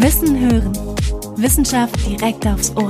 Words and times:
Wissen 0.00 0.38
hören. 0.38 0.72
Wissenschaft 1.36 2.06
direkt 2.06 2.46
aufs 2.46 2.72
Ohr. 2.76 2.88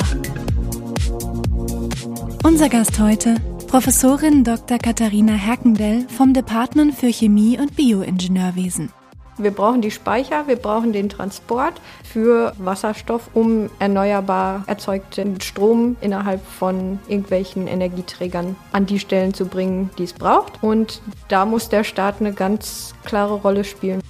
Unser 2.44 2.68
Gast 2.68 3.00
heute, 3.00 3.36
Professorin 3.66 4.44
Dr. 4.44 4.76
Katharina 4.76 5.32
Herkendell 5.32 6.06
vom 6.08 6.34
Department 6.34 6.94
für 6.94 7.10
Chemie 7.10 7.58
und 7.58 7.74
Bioingenieurwesen. 7.76 8.92
Wir 9.38 9.52
brauchen 9.52 9.80
die 9.80 9.90
Speicher, 9.90 10.48
wir 10.48 10.56
brauchen 10.56 10.92
den 10.92 11.08
Transport 11.08 11.80
für 12.04 12.52
Wasserstoff, 12.58 13.30
um 13.32 13.70
erneuerbar 13.78 14.64
erzeugten 14.66 15.40
Strom 15.40 15.96
innerhalb 16.02 16.44
von 16.44 16.98
irgendwelchen 17.08 17.68
Energieträgern 17.68 18.54
an 18.72 18.84
die 18.84 18.98
Stellen 18.98 19.32
zu 19.32 19.46
bringen, 19.46 19.88
die 19.96 20.04
es 20.04 20.12
braucht. 20.12 20.62
Und 20.62 21.00
da 21.28 21.46
muss 21.46 21.70
der 21.70 21.84
Staat 21.84 22.16
eine 22.20 22.34
ganz 22.34 22.94
klare 23.04 23.34
Rolle 23.34 23.64
spielen. 23.64 24.02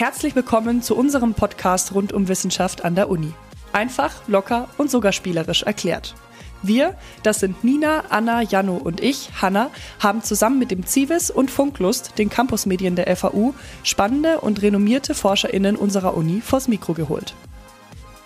Herzlich 0.00 0.34
willkommen 0.34 0.80
zu 0.80 0.96
unserem 0.96 1.34
Podcast 1.34 1.94
rund 1.94 2.14
um 2.14 2.26
Wissenschaft 2.28 2.86
an 2.86 2.94
der 2.94 3.10
Uni. 3.10 3.34
Einfach, 3.74 4.26
locker 4.28 4.66
und 4.78 4.90
sogar 4.90 5.12
spielerisch 5.12 5.62
erklärt. 5.62 6.14
Wir, 6.62 6.96
das 7.22 7.40
sind 7.40 7.64
Nina, 7.64 8.04
Anna, 8.08 8.40
Janno 8.40 8.78
und 8.78 9.02
ich, 9.02 9.28
Hanna, 9.42 9.68
haben 9.98 10.22
zusammen 10.22 10.58
mit 10.58 10.70
dem 10.70 10.86
Zivis 10.86 11.30
und 11.30 11.50
Funklust, 11.50 12.16
den 12.16 12.30
Campusmedien 12.30 12.96
der 12.96 13.14
FAU, 13.14 13.52
spannende 13.82 14.40
und 14.40 14.62
renommierte 14.62 15.14
ForscherInnen 15.14 15.76
unserer 15.76 16.16
Uni 16.16 16.40
vors 16.40 16.66
Mikro 16.66 16.94
geholt. 16.94 17.34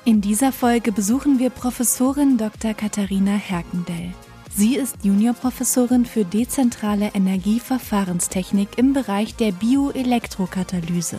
In 0.05 0.21
dieser 0.21 0.53
Folge 0.53 0.93
besuchen 0.93 1.41
wir 1.41 1.51
Professorin 1.51 2.39
Dr. 2.39 2.75
Katharina 2.75 3.33
Herkendell. 3.33 4.13
Sie 4.57 4.77
ist 4.77 4.99
Juniorprofessorin 5.03 6.07
für 6.07 6.25
dezentrale 6.25 7.11
Energieverfahrenstechnik 7.15 8.79
im 8.79 8.93
Bereich 8.93 9.35
der 9.35 9.51
Bioelektrokatalyse. 9.51 11.19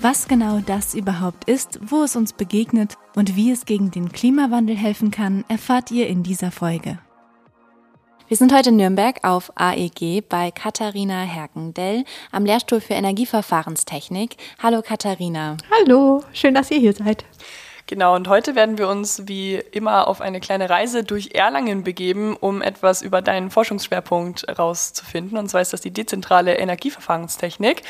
Was 0.00 0.28
genau 0.28 0.60
das 0.60 0.94
überhaupt 0.94 1.48
ist, 1.48 1.78
wo 1.82 2.02
es 2.02 2.16
uns 2.16 2.34
begegnet 2.34 2.94
und 3.14 3.34
wie 3.34 3.50
es 3.50 3.64
gegen 3.64 3.90
den 3.90 4.12
Klimawandel 4.12 4.76
helfen 4.76 5.10
kann, 5.10 5.44
erfahrt 5.48 5.90
ihr 5.90 6.06
in 6.06 6.22
dieser 6.22 6.50
Folge. 6.50 6.98
Wir 8.28 8.36
sind 8.36 8.52
heute 8.52 8.68
in 8.68 8.76
Nürnberg 8.76 9.24
auf 9.24 9.50
AEG 9.54 10.28
bei 10.28 10.50
Katharina 10.50 11.22
Herkendell 11.22 12.04
am 12.30 12.44
Lehrstuhl 12.44 12.80
für 12.80 12.94
Energieverfahrenstechnik. 12.94 14.36
Hallo 14.62 14.82
Katharina. 14.82 15.56
Hallo, 15.70 16.22
schön, 16.32 16.54
dass 16.54 16.70
ihr 16.70 16.78
hier 16.78 16.92
seid. 16.92 17.24
Genau, 17.88 18.16
und 18.16 18.26
heute 18.26 18.56
werden 18.56 18.78
wir 18.78 18.88
uns 18.88 19.28
wie 19.28 19.62
immer 19.70 20.08
auf 20.08 20.20
eine 20.20 20.40
kleine 20.40 20.68
Reise 20.68 21.04
durch 21.04 21.30
Erlangen 21.34 21.84
begeben, 21.84 22.36
um 22.36 22.60
etwas 22.60 23.00
über 23.00 23.22
deinen 23.22 23.48
Forschungsschwerpunkt 23.48 24.42
herauszufinden. 24.48 25.38
Und 25.38 25.48
zwar 25.48 25.60
ist 25.60 25.72
das 25.72 25.82
die 25.82 25.92
dezentrale 25.92 26.56
Energieverfahrenstechnik. 26.56 27.82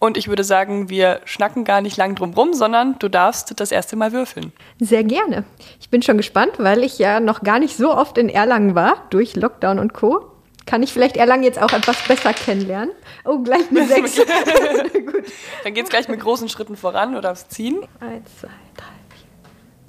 Und 0.00 0.16
ich 0.16 0.26
würde 0.26 0.42
sagen, 0.42 0.90
wir 0.90 1.20
schnacken 1.24 1.62
gar 1.62 1.82
nicht 1.82 1.96
lang 1.96 2.16
drum 2.16 2.34
rum, 2.34 2.52
sondern 2.52 2.98
du 2.98 3.08
darfst 3.08 3.60
das 3.60 3.70
erste 3.70 3.94
Mal 3.94 4.10
würfeln. 4.10 4.52
Sehr 4.80 5.04
gerne. 5.04 5.44
Ich 5.80 5.88
bin 5.88 6.02
schon 6.02 6.16
gespannt, 6.16 6.54
weil 6.58 6.82
ich 6.82 6.98
ja 6.98 7.20
noch 7.20 7.42
gar 7.42 7.60
nicht 7.60 7.76
so 7.76 7.94
oft 7.94 8.18
in 8.18 8.28
Erlangen 8.28 8.74
war, 8.74 9.06
durch 9.10 9.36
Lockdown 9.36 9.78
und 9.78 9.94
Co 9.94 10.32
kann 10.66 10.82
ich 10.82 10.92
vielleicht 10.92 11.16
Erlangen 11.16 11.42
jetzt 11.42 11.60
auch 11.60 11.72
etwas 11.72 11.96
besser 12.08 12.32
kennenlernen. 12.32 12.94
Oh, 13.24 13.38
gleich 13.38 13.62
eine 13.70 13.86
6. 13.86 14.16
Gut. 14.92 15.24
Dann 15.62 15.74
geht 15.74 15.84
es 15.84 15.90
gleich 15.90 16.08
mit 16.08 16.20
großen 16.20 16.48
Schritten 16.48 16.76
voran, 16.76 17.12
du 17.12 17.20
darfst 17.20 17.52
ziehen. 17.52 17.80
Eins, 18.00 18.30
zwei, 18.40 18.48
drei, 18.76 18.84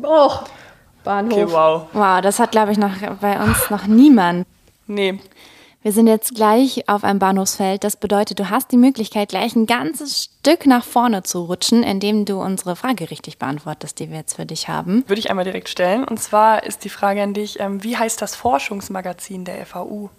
Oh, 0.01 0.31
Bahnhof. 1.03 1.33
Okay, 1.33 1.51
wow. 1.51 1.87
Wow, 1.93 2.21
das 2.21 2.39
hat, 2.39 2.51
glaube 2.51 2.71
ich, 2.71 2.77
noch 2.77 2.97
bei 3.21 3.41
uns 3.41 3.69
noch 3.69 3.87
niemand. 3.87 4.45
Nee. 4.87 5.19
Wir 5.85 5.91
sind 5.91 6.07
jetzt 6.07 6.33
gleich 6.33 6.89
auf 6.89 7.03
einem 7.03 7.19
Bahnhofsfeld. 7.19 7.83
Das 7.83 7.95
bedeutet, 7.95 8.39
du 8.39 8.49
hast 8.49 8.71
die 8.71 8.77
Möglichkeit, 8.77 9.29
gleich 9.29 9.55
ein 9.55 9.67
ganzes 9.67 10.23
Stück 10.23 10.65
nach 10.65 10.83
vorne 10.83 11.21
zu 11.21 11.43
rutschen, 11.43 11.83
indem 11.83 12.25
du 12.25 12.41
unsere 12.41 12.75
Frage 12.75 13.11
richtig 13.11 13.37
beantwortest, 13.37 13.99
die 13.99 14.09
wir 14.09 14.17
jetzt 14.17 14.33
für 14.35 14.47
dich 14.47 14.67
haben. 14.67 15.03
Würde 15.07 15.19
ich 15.19 15.29
einmal 15.29 15.45
direkt 15.45 15.69
stellen. 15.69 16.03
Und 16.03 16.19
zwar 16.19 16.63
ist 16.63 16.85
die 16.85 16.89
Frage 16.89 17.21
an 17.21 17.35
dich, 17.35 17.59
ähm, 17.59 17.83
wie 17.83 17.97
heißt 17.97 18.19
das 18.19 18.35
Forschungsmagazin 18.35 19.45
der 19.45 19.63
FAU? 19.63 20.09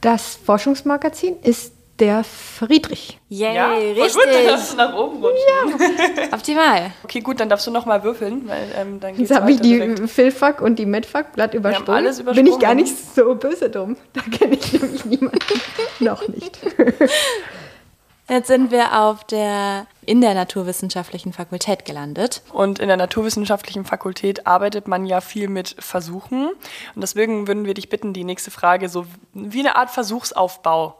Das 0.00 0.36
Forschungsmagazin 0.36 1.36
ist 1.42 1.74
der 1.98 2.24
Friedrich. 2.24 3.18
Yay, 3.28 3.54
ja, 3.54 3.72
richtig. 3.72 4.14
Gut, 4.14 4.26
dann 4.26 4.46
darfst 4.46 4.72
du 4.72 4.76
nach 4.76 4.94
oben 4.94 5.22
rutschen. 5.22 5.80
Ja. 6.16 6.32
Optimal. 6.32 6.90
Okay, 7.04 7.20
gut, 7.20 7.38
dann 7.40 7.48
darfst 7.48 7.66
du 7.66 7.70
nochmal 7.70 8.02
würfeln, 8.02 8.48
weil 8.48 8.66
ähm, 8.76 8.98
dann 9.00 9.16
geht's 9.16 9.30
Jetzt 9.30 9.40
habe 9.40 9.52
ich 9.52 9.60
die 9.60 9.96
Philfak 10.06 10.60
und 10.60 10.78
die 10.78 10.86
Medfak 10.86 11.34
glatt 11.34 11.54
übersprungen. 11.54 11.98
alles 11.98 12.18
übersprungen. 12.18 12.44
Bin 12.44 12.54
ich 12.54 12.60
gar 12.60 12.74
nicht 12.74 12.96
so 13.14 13.34
böse 13.34 13.70
drum. 13.70 13.96
Da 14.14 14.22
kenne 14.22 14.56
ich 14.56 14.72
nämlich 14.72 15.04
niemanden. 15.04 15.38
Noch 16.00 16.26
nicht. 16.28 16.58
Jetzt 18.28 18.46
sind 18.46 18.70
wir 18.70 18.98
auf 18.98 19.24
der, 19.24 19.86
in 20.06 20.20
der 20.22 20.32
Naturwissenschaftlichen 20.32 21.32
Fakultät 21.32 21.84
gelandet. 21.84 22.42
Und 22.52 22.78
in 22.78 22.88
der 22.88 22.96
Naturwissenschaftlichen 22.96 23.84
Fakultät 23.84 24.46
arbeitet 24.46 24.88
man 24.88 25.04
ja 25.04 25.20
viel 25.20 25.48
mit 25.48 25.76
Versuchen. 25.78 26.48
Und 26.94 27.00
deswegen 27.02 27.46
würden 27.46 27.66
wir 27.66 27.74
dich 27.74 27.90
bitten, 27.90 28.14
die 28.14 28.24
nächste 28.24 28.50
Frage 28.50 28.88
so 28.88 29.04
wie 29.34 29.60
eine 29.60 29.76
Art 29.76 29.90
Versuchsaufbau 29.90 30.96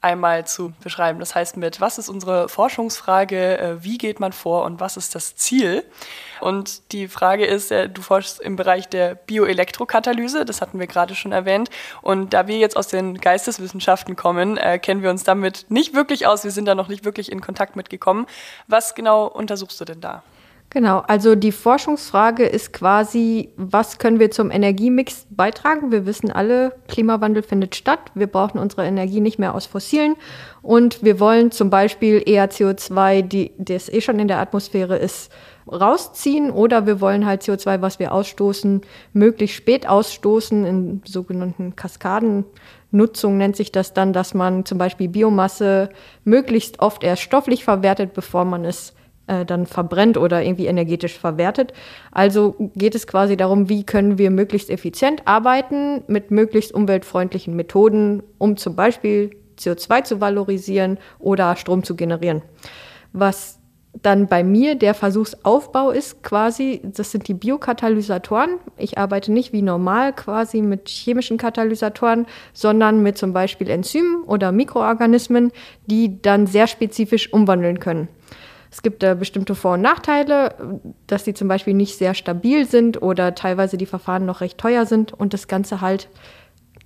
einmal 0.00 0.46
zu 0.46 0.72
beschreiben. 0.82 1.18
Das 1.18 1.34
heißt 1.34 1.56
mit, 1.56 1.80
was 1.80 1.98
ist 1.98 2.08
unsere 2.08 2.48
Forschungsfrage, 2.48 3.58
äh, 3.58 3.84
wie 3.84 3.98
geht 3.98 4.20
man 4.20 4.32
vor 4.32 4.64
und 4.64 4.80
was 4.80 4.96
ist 4.96 5.14
das 5.14 5.36
Ziel? 5.36 5.84
Und 6.40 6.92
die 6.92 7.08
Frage 7.08 7.46
ist, 7.46 7.72
äh, 7.72 7.88
du 7.88 8.02
forschst 8.02 8.40
im 8.40 8.56
Bereich 8.56 8.88
der 8.88 9.14
Bioelektrokatalyse, 9.14 10.44
das 10.44 10.60
hatten 10.60 10.78
wir 10.78 10.86
gerade 10.86 11.14
schon 11.14 11.32
erwähnt. 11.32 11.70
Und 12.02 12.34
da 12.34 12.46
wir 12.46 12.58
jetzt 12.58 12.76
aus 12.76 12.88
den 12.88 13.18
Geisteswissenschaften 13.18 14.16
kommen, 14.16 14.56
äh, 14.56 14.78
kennen 14.78 15.02
wir 15.02 15.10
uns 15.10 15.24
damit 15.24 15.66
nicht 15.68 15.94
wirklich 15.94 16.26
aus. 16.26 16.44
Wir 16.44 16.50
sind 16.50 16.66
da 16.66 16.74
noch 16.74 16.88
nicht 16.88 17.04
wirklich 17.04 17.32
in 17.32 17.40
Kontakt 17.40 17.76
mitgekommen. 17.76 18.26
Was 18.66 18.94
genau 18.94 19.26
untersuchst 19.26 19.80
du 19.80 19.84
denn 19.84 20.00
da? 20.00 20.22
Genau, 20.70 20.98
also 21.06 21.36
die 21.36 21.52
Forschungsfrage 21.52 22.44
ist 22.44 22.72
quasi, 22.72 23.50
was 23.56 23.98
können 23.98 24.18
wir 24.18 24.32
zum 24.32 24.50
Energiemix 24.50 25.26
beitragen? 25.30 25.92
Wir 25.92 26.06
wissen 26.06 26.30
alle, 26.32 26.72
Klimawandel 26.88 27.42
findet 27.42 27.76
statt. 27.76 28.00
Wir 28.14 28.26
brauchen 28.26 28.58
unsere 28.58 28.84
Energie 28.84 29.20
nicht 29.20 29.38
mehr 29.38 29.54
aus 29.54 29.66
Fossilen 29.66 30.16
und 30.62 31.04
wir 31.04 31.20
wollen 31.20 31.52
zum 31.52 31.70
Beispiel 31.70 32.22
eher 32.26 32.50
CO2, 32.50 33.22
die, 33.22 33.52
das 33.58 33.88
eh 33.88 34.00
schon 34.00 34.18
in 34.18 34.26
der 34.26 34.40
Atmosphäre 34.40 34.96
ist, 34.96 35.30
rausziehen 35.70 36.50
oder 36.50 36.86
wir 36.86 37.00
wollen 37.00 37.26
halt 37.26 37.42
CO2, 37.42 37.80
was 37.80 37.98
wir 37.98 38.12
ausstoßen, 38.12 38.82
möglichst 39.12 39.56
spät 39.56 39.88
ausstoßen 39.88 40.64
in 40.64 41.02
sogenannten 41.04 41.74
Kaskadennutzung 41.74 43.36
nennt 43.36 43.56
sich 43.56 43.72
das 43.72 43.94
dann, 43.94 44.12
dass 44.12 44.34
man 44.34 44.64
zum 44.64 44.78
Beispiel 44.78 45.08
Biomasse 45.08 45.90
möglichst 46.24 46.80
oft 46.80 47.02
erst 47.02 47.22
stofflich 47.22 47.64
verwertet, 47.64 48.14
bevor 48.14 48.44
man 48.44 48.64
es 48.64 48.94
äh, 49.26 49.44
dann 49.44 49.66
verbrennt 49.66 50.16
oder 50.16 50.42
irgendwie 50.42 50.66
energetisch 50.66 51.18
verwertet. 51.18 51.72
Also 52.12 52.54
geht 52.74 52.94
es 52.94 53.06
quasi 53.06 53.36
darum, 53.36 53.68
wie 53.68 53.84
können 53.84 54.18
wir 54.18 54.30
möglichst 54.30 54.70
effizient 54.70 55.22
arbeiten 55.24 56.02
mit 56.06 56.30
möglichst 56.30 56.72
umweltfreundlichen 56.72 57.56
Methoden, 57.56 58.22
um 58.38 58.56
zum 58.56 58.76
Beispiel 58.76 59.30
CO2 59.58 60.04
zu 60.04 60.20
valorisieren 60.20 60.98
oder 61.18 61.56
Strom 61.56 61.82
zu 61.82 61.96
generieren. 61.96 62.42
Was 63.12 63.58
dann 64.02 64.26
bei 64.26 64.44
mir 64.44 64.74
der 64.74 64.94
Versuchsaufbau 64.94 65.90
ist 65.90 66.22
quasi, 66.22 66.80
das 66.84 67.12
sind 67.12 67.28
die 67.28 67.34
Biokatalysatoren. 67.34 68.58
Ich 68.76 68.98
arbeite 68.98 69.32
nicht 69.32 69.52
wie 69.52 69.62
normal 69.62 70.12
quasi 70.12 70.60
mit 70.60 70.88
chemischen 70.88 71.38
Katalysatoren, 71.38 72.26
sondern 72.52 73.02
mit 73.02 73.16
zum 73.16 73.32
Beispiel 73.32 73.70
Enzymen 73.70 74.22
oder 74.24 74.52
Mikroorganismen, 74.52 75.50
die 75.86 76.20
dann 76.20 76.46
sehr 76.46 76.66
spezifisch 76.66 77.32
umwandeln 77.32 77.80
können. 77.80 78.08
Es 78.76 78.82
gibt 78.82 79.02
da 79.02 79.14
bestimmte 79.14 79.54
Vor- 79.54 79.72
und 79.72 79.80
Nachteile, 79.80 80.54
dass 81.06 81.24
sie 81.24 81.32
zum 81.32 81.48
Beispiel 81.48 81.72
nicht 81.72 81.96
sehr 81.96 82.12
stabil 82.12 82.66
sind 82.66 83.00
oder 83.00 83.34
teilweise 83.34 83.78
die 83.78 83.86
Verfahren 83.86 84.26
noch 84.26 84.42
recht 84.42 84.58
teuer 84.58 84.84
sind 84.84 85.14
und 85.14 85.32
das 85.32 85.48
Ganze 85.48 85.80
halt 85.80 86.10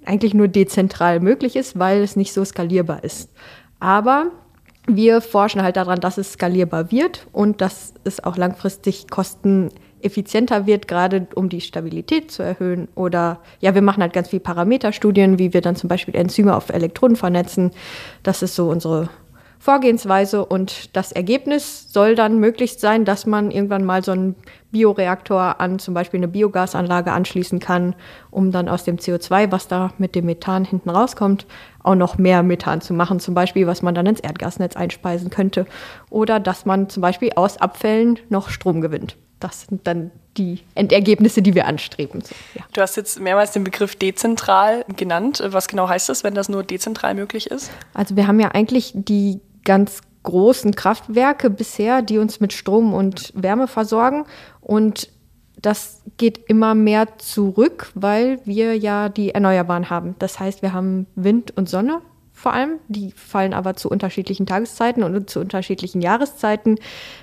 eigentlich 0.05 0.33
nur 0.33 0.47
dezentral 0.47 1.19
möglich 1.19 1.57
ist, 1.57 1.81
weil 1.81 2.01
es 2.01 2.15
nicht 2.15 2.33
so 2.33 2.45
skalierbar 2.45 3.03
ist. 3.03 3.33
Aber 3.81 4.27
wir 4.87 5.21
forschen 5.21 5.65
halt 5.65 5.77
daran, 5.77 5.99
dass 5.99 6.17
es 6.17 6.35
skalierbar 6.35 6.93
wird 6.93 7.27
und 7.33 7.61
dass 7.61 7.93
es 8.05 8.23
auch 8.23 8.37
langfristig 8.37 9.09
kosteneffizienter 9.11 10.67
wird, 10.67 10.87
gerade 10.87 11.27
um 11.35 11.49
die 11.49 11.61
Stabilität 11.61 12.31
zu 12.31 12.45
erhöhen. 12.45 12.87
Oder 12.95 13.41
ja, 13.59 13.75
wir 13.75 13.83
machen 13.83 14.01
halt 14.01 14.13
ganz 14.13 14.29
viele 14.29 14.41
Parameterstudien, 14.41 15.41
wie 15.41 15.53
wir 15.53 15.61
dann 15.61 15.75
zum 15.75 15.89
Beispiel 15.89 16.15
Enzyme 16.15 16.55
auf 16.55 16.69
Elektroden 16.69 17.17
vernetzen. 17.17 17.73
Das 18.23 18.43
ist 18.43 18.55
so 18.55 18.71
unsere 18.71 19.09
Vorgehensweise 19.63 20.47
und 20.47 20.97
das 20.97 21.13
Ergebnis 21.13 21.93
soll 21.93 22.15
dann 22.15 22.39
möglichst 22.39 22.81
sein, 22.81 23.05
dass 23.05 23.27
man 23.27 23.51
irgendwann 23.51 23.85
mal 23.85 24.03
so 24.03 24.13
einen 24.13 24.35
Bioreaktor 24.73 25.61
an 25.61 25.79
zum 25.79 25.93
Beispiel 25.93 26.19
eine 26.19 26.29
Biogasanlage 26.29 27.13
anschließen 27.13 27.61
kann, 27.61 27.95
um 28.31 28.53
dann 28.53 28.71
aus 28.71 28.85
dem 28.85 28.97
CO2, 28.97 29.53
was 29.53 29.69
da 29.69 29.93
mit 29.99 30.15
dem 30.15 30.25
Methan 30.25 30.65
hinten 30.65 30.89
rauskommt, 30.89 31.47
auch 31.83 31.95
noch 31.95 32.17
mehr 32.17 32.43
Methan 32.43 32.81
zu 32.81 32.95
machen, 32.95 33.21
zum 33.21 33.35
Beispiel, 33.35 33.67
was 33.67 33.83
man 33.83 33.95
dann 33.95 34.07
ins 34.07 34.21
Erdgasnetz 34.21 34.77
einspeisen 34.77 35.29
könnte. 35.29 35.67
Oder 36.09 36.41
dass 36.41 36.65
man 36.65 36.89
zum 36.89 37.03
Beispiel 37.03 37.33
aus 37.37 37.59
Abfällen 37.59 38.19
noch 38.31 38.49
Strom 38.49 38.81
gewinnt. 38.81 39.19
Das 39.41 39.67
sind 39.69 39.87
dann 39.87 40.11
die 40.39 40.61
Endergebnisse, 40.75 41.43
die 41.43 41.55
wir 41.55 41.67
anstreben. 41.67 42.23
So, 42.23 42.35
ja. 42.55 42.65
Du 42.73 42.81
hast 42.81 42.97
jetzt 42.97 43.21
mehrmals 43.21 43.53
den 43.53 43.65
Begriff 43.65 43.95
dezentral 43.97 44.87
genannt. 44.97 45.43
Was 45.45 45.69
genau 45.69 45.87
heißt 45.87 46.09
das, 46.09 46.25
wenn 46.25 46.35
das 46.35 46.49
nur 46.49 46.63
dezentral 46.63 47.15
möglich 47.15 47.51
ist? 47.51 47.71
Also 47.93 48.17
wir 48.17 48.27
haben 48.27 48.41
ja 48.41 48.49
eigentlich 48.53 48.93
die 48.95 49.41
ganz 49.71 50.01
großen 50.25 50.75
Kraftwerke 50.75 51.49
bisher, 51.49 52.03
die 52.03 52.19
uns 52.19 52.41
mit 52.41 52.53
Strom 52.53 52.93
und 52.93 53.33
Wärme 53.37 53.69
versorgen. 53.69 54.25
Und 54.61 55.09
das 55.63 56.03
geht 56.17 56.39
immer 56.49 56.75
mehr 56.75 57.19
zurück, 57.19 57.93
weil 57.95 58.41
wir 58.45 58.77
ja 58.77 59.09
die 59.09 59.31
Erneuerbaren 59.31 59.89
haben. 59.89 60.17
Das 60.19 60.41
heißt, 60.41 60.63
wir 60.63 60.73
haben 60.73 61.07
Wind 61.15 61.57
und 61.57 61.69
Sonne 61.69 62.01
vor 62.41 62.55
allem. 62.55 62.79
Die 62.89 63.13
fallen 63.13 63.53
aber 63.53 63.77
zu 63.77 63.91
unterschiedlichen 63.91 64.47
Tageszeiten 64.47 65.03
und 65.03 65.29
zu 65.29 65.41
unterschiedlichen 65.41 66.01
Jahreszeiten 66.01 66.77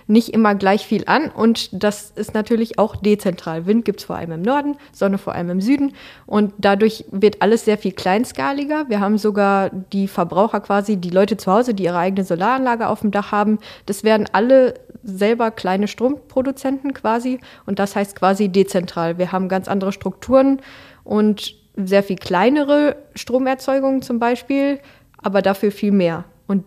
nicht 0.06 0.30
immer 0.30 0.54
gleich 0.54 0.86
viel 0.86 1.06
an. 1.08 1.30
Und 1.30 1.69
das 1.72 2.12
ist 2.12 2.36
natürlich 2.36 2.78
auch 2.78 2.96
dezentral. 2.96 3.66
Wind 3.66 3.84
gibt 3.84 4.00
es 4.00 4.06
vor 4.06 4.16
allem 4.16 4.31
im 4.31 4.42
Norden, 4.44 4.78
Sonne 4.92 5.18
vor 5.18 5.34
allem 5.34 5.50
im 5.50 5.62
Süden. 5.62 5.94
Und 6.28 6.54
dadurch 6.60 7.06
wird 7.10 7.42
alles 7.42 7.66
sehr 7.66 7.80
viel 7.80 7.94
kleinskaliger. 7.94 8.90
Wir 8.90 9.00
haben 9.00 9.18
sogar 9.18 9.72
die 9.72 10.08
Verbraucher 10.08 10.60
quasi, 10.60 10.98
die 10.98 11.10
Leute 11.10 11.36
zu 11.36 11.52
Hause, 11.52 11.74
die 11.74 11.86
ihre 11.86 11.98
eigene 11.98 12.24
Solaranlage 12.24 12.88
auf 12.88 13.02
dem 13.02 13.10
Dach 13.10 13.31
haben. 13.31 13.58
Das 13.88 14.04
werden 14.04 14.28
alle 14.34 14.75
selber 15.04 15.50
kleine 15.50 15.88
Stromproduzenten 15.88 16.94
quasi. 16.94 17.40
Und 17.66 17.80
das 17.80 17.96
heißt 17.96 18.16
quasi 18.16 18.50
dezentral. 18.50 19.18
Wir 19.18 19.31
haben 19.31 19.50
ganz 19.50 19.68
andere 19.68 19.92
Strukturen 19.92 20.62
und 21.04 21.56
sehr 21.78 22.02
viel 22.02 22.16
kleinere 22.16 22.96
Stromerzeugungen 23.16 24.02
zum 24.02 24.19
Beispiel 24.19 24.80
aber 25.18 25.42
dafür 25.42 25.72
viel 25.72 25.92
mehr. 25.92 26.25
Und 26.48 26.64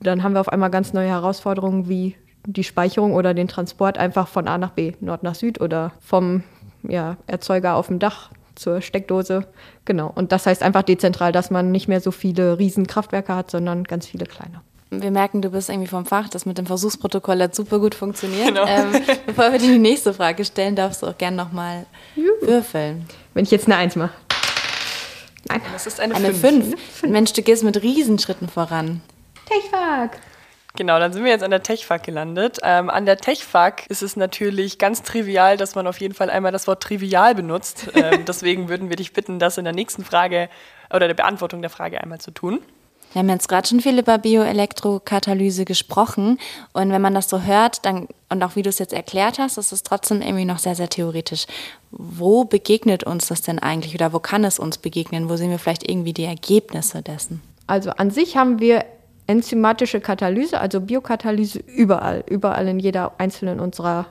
dann 0.00 0.22
haben 0.22 0.34
wir 0.34 0.40
auf 0.40 0.48
einmal 0.48 0.70
ganz 0.70 0.92
neue 0.92 1.08
Herausforderungen 1.08 1.88
wie 1.88 2.16
die 2.46 2.64
Speicherung 2.64 3.14
oder 3.14 3.34
den 3.34 3.48
Transport 3.48 3.98
einfach 3.98 4.28
von 4.28 4.48
A 4.48 4.58
nach 4.58 4.70
B, 4.70 4.92
Nord 5.00 5.22
nach 5.22 5.34
Süd 5.34 5.60
oder 5.60 5.92
vom 6.00 6.42
ja, 6.82 7.16
Erzeuger 7.26 7.76
auf 7.76 7.86
dem 7.88 7.98
Dach 7.98 8.30
zur 8.54 8.80
Steckdose. 8.80 9.46
Genau. 9.84 10.12
Und 10.14 10.32
das 10.32 10.46
heißt 10.46 10.62
einfach 10.62 10.82
dezentral, 10.82 11.32
dass 11.32 11.50
man 11.50 11.70
nicht 11.70 11.88
mehr 11.88 12.00
so 12.00 12.10
viele 12.10 12.58
Riesenkraftwerke 12.58 13.34
hat, 13.34 13.50
sondern 13.50 13.84
ganz 13.84 14.06
viele 14.06 14.26
kleine. 14.26 14.60
Wir 14.90 15.10
merken, 15.10 15.42
du 15.42 15.50
bist 15.50 15.70
irgendwie 15.70 15.88
vom 15.88 16.06
Fach. 16.06 16.28
Das 16.28 16.46
mit 16.46 16.58
dem 16.58 16.66
Versuchsprotokoll 16.66 17.42
hat 17.42 17.54
super 17.54 17.78
gut 17.80 17.94
funktioniert. 17.94 18.48
Genau. 18.48 18.64
Ähm, 18.66 18.92
bevor 19.26 19.50
wir 19.50 19.58
dir 19.58 19.72
die 19.72 19.78
nächste 19.78 20.14
Frage 20.14 20.44
stellen, 20.44 20.76
darfst 20.76 21.02
du 21.02 21.06
auch 21.06 21.18
gerne 21.18 21.36
nochmal 21.36 21.86
würfeln. 22.42 23.06
Wenn 23.32 23.44
ich 23.44 23.50
jetzt 23.50 23.66
eine 23.66 23.76
Eins 23.76 23.96
mache. 23.96 24.12
Nein. 25.48 25.60
Das 25.72 25.86
ist 25.86 26.00
eine 26.00 26.32
5. 26.32 27.02
Mensch, 27.06 27.32
du 27.32 27.42
gehst 27.42 27.64
mit 27.64 27.82
Riesenschritten 27.82 28.48
voran. 28.48 29.02
Techfak. 29.46 30.18
Genau, 30.76 30.98
dann 30.98 31.12
sind 31.12 31.22
wir 31.22 31.30
jetzt 31.30 31.44
an 31.44 31.52
der 31.52 31.62
Techfak 31.62 32.02
gelandet. 32.02 32.58
Ähm, 32.64 32.90
an 32.90 33.06
der 33.06 33.16
Techfak 33.16 33.86
ist 33.86 34.02
es 34.02 34.16
natürlich 34.16 34.78
ganz 34.78 35.02
trivial, 35.02 35.56
dass 35.56 35.76
man 35.76 35.86
auf 35.86 36.00
jeden 36.00 36.14
Fall 36.14 36.30
einmal 36.30 36.50
das 36.50 36.66
Wort 36.66 36.82
trivial 36.82 37.34
benutzt. 37.36 37.90
Ähm, 37.94 38.24
deswegen 38.26 38.68
würden 38.68 38.88
wir 38.88 38.96
dich 38.96 39.12
bitten, 39.12 39.38
das 39.38 39.56
in 39.56 39.64
der 39.64 39.72
nächsten 39.72 40.04
Frage 40.04 40.48
oder 40.90 41.06
der 41.06 41.14
Beantwortung 41.14 41.60
der 41.60 41.70
Frage 41.70 42.00
einmal 42.00 42.20
zu 42.20 42.32
tun. 42.32 42.60
Wir 43.14 43.20
haben 43.20 43.28
jetzt 43.28 43.48
gerade 43.48 43.68
schon 43.68 43.78
viel 43.78 43.96
über 43.96 44.18
Bioelektrokatalyse 44.18 45.64
gesprochen. 45.64 46.38
Und 46.72 46.90
wenn 46.90 47.00
man 47.00 47.14
das 47.14 47.30
so 47.30 47.42
hört, 47.42 47.86
dann, 47.86 48.08
und 48.28 48.42
auch 48.42 48.56
wie 48.56 48.62
du 48.62 48.68
es 48.68 48.80
jetzt 48.80 48.92
erklärt 48.92 49.38
hast, 49.38 49.56
ist 49.56 49.70
es 49.70 49.84
trotzdem 49.84 50.20
irgendwie 50.20 50.44
noch 50.44 50.58
sehr, 50.58 50.74
sehr 50.74 50.88
theoretisch. 50.88 51.46
Wo 51.92 52.44
begegnet 52.44 53.04
uns 53.04 53.28
das 53.28 53.40
denn 53.42 53.60
eigentlich 53.60 53.94
oder 53.94 54.12
wo 54.12 54.18
kann 54.18 54.42
es 54.42 54.58
uns 54.58 54.78
begegnen? 54.78 55.28
Wo 55.28 55.36
sehen 55.36 55.50
wir 55.50 55.60
vielleicht 55.60 55.88
irgendwie 55.88 56.12
die 56.12 56.24
Ergebnisse 56.24 57.02
dessen? 57.02 57.40
Also 57.68 57.90
an 57.90 58.10
sich 58.10 58.36
haben 58.36 58.58
wir 58.58 58.84
enzymatische 59.28 60.00
Katalyse, 60.00 60.60
also 60.60 60.80
Biokatalyse 60.80 61.60
überall, 61.60 62.24
überall 62.28 62.66
in 62.66 62.80
jeder 62.80 63.12
einzelnen 63.18 63.60
unserer 63.60 64.06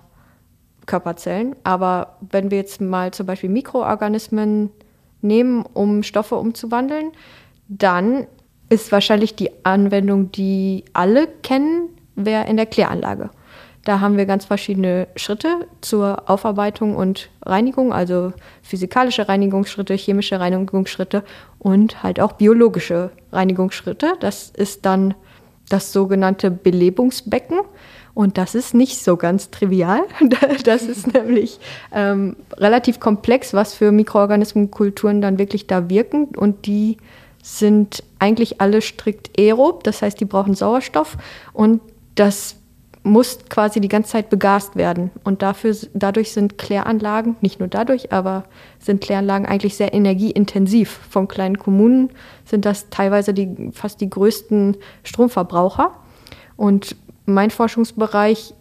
Körperzellen. 0.86 1.58
Aber 1.66 2.16
wenn 2.22 2.52
wir 2.52 2.58
jetzt 2.58 2.80
mal 2.80 3.12
zum 3.12 3.26
Beispiel 3.26 3.50
Mikroorganismen 3.50 4.72
nehmen, 5.22 5.66
um 5.74 6.04
Stoffe 6.04 6.36
umzuwandeln, 6.36 7.12
dann 7.68 8.28
ist 8.74 8.92
wahrscheinlich 8.92 9.36
die 9.36 9.52
Anwendung, 9.64 10.32
die 10.32 10.84
alle 10.94 11.28
kennen, 11.44 11.90
wäre 12.16 12.48
in 12.48 12.58
der 12.58 12.66
Kläranlage. 12.66 13.30
Da 13.86 14.00
haben 14.00 14.18
wir 14.18 14.26
ganz 14.26 14.46
verschiedene 14.46 15.08
Schritte 15.16 15.68
zur 15.82 16.30
Aufarbeitung 16.30 16.96
und 16.96 17.30
Reinigung, 17.46 17.94
also 17.94 18.34
physikalische 18.64 19.28
Reinigungsschritte, 19.28 19.94
chemische 19.94 20.40
Reinigungsschritte 20.40 21.24
und 21.60 22.02
halt 22.02 22.20
auch 22.20 22.32
biologische 22.34 23.12
Reinigungsschritte. 23.32 24.14
Das 24.20 24.50
ist 24.50 24.86
dann 24.86 25.14
das 25.70 25.94
sogenannte 25.94 26.50
Belebungsbecken. 26.50 27.60
Und 28.16 28.38
das 28.38 28.56
ist 28.56 28.74
nicht 28.74 29.04
so 29.04 29.18
ganz 29.18 29.50
trivial. 29.50 30.02
Das 30.64 30.84
ist 30.84 31.14
nämlich 31.14 31.60
ähm, 31.92 32.38
relativ 32.58 33.00
komplex, 33.00 33.54
was 33.54 33.74
für 33.74 33.92
Mikroorganismenkulturen 33.92 35.22
dann 35.22 35.38
wirklich 35.40 35.68
da 35.68 35.90
wirken. 35.90 36.26
Und 36.26 36.66
die 36.68 36.98
sind 37.44 38.04
eigentlich 38.20 38.62
alle 38.62 38.82
strikt 38.82 39.38
aerob, 39.38 39.84
das 39.84 40.02
heißt, 40.02 40.20
die 40.20 40.26
brauchen 40.26 40.56
Sauerstoff 40.56 41.18
und 41.52 41.82
das 42.16 42.56
muss 43.04 43.40
quasi 43.50 43.82
die 43.82 43.90
ganze 43.90 44.12
Zeit 44.12 44.30
begast 44.30 44.78
werden. 44.78 45.12
Und 45.26 45.42
dafür, 45.42 45.76
dadurch 45.94 46.32
sind 46.32 46.58
Kläranlagen, 46.58 47.36
nicht 47.42 47.60
nur 47.60 47.68
dadurch, 47.68 48.14
aber 48.14 48.46
sind 48.80 49.02
Kläranlagen 49.02 49.46
eigentlich 49.46 49.76
sehr 49.76 49.94
energieintensiv. 49.94 51.02
Von 51.10 51.28
kleinen 51.28 51.58
Kommunen 51.58 52.12
sind 52.46 52.64
das 52.64 52.90
teilweise 52.90 53.34
die, 53.34 53.72
fast 53.74 54.00
die 54.00 54.10
größten 54.10 54.78
Stromverbraucher. 55.04 55.92
Und 56.56 56.96
mein 57.26 57.52
Forschungsbereich 57.52 58.54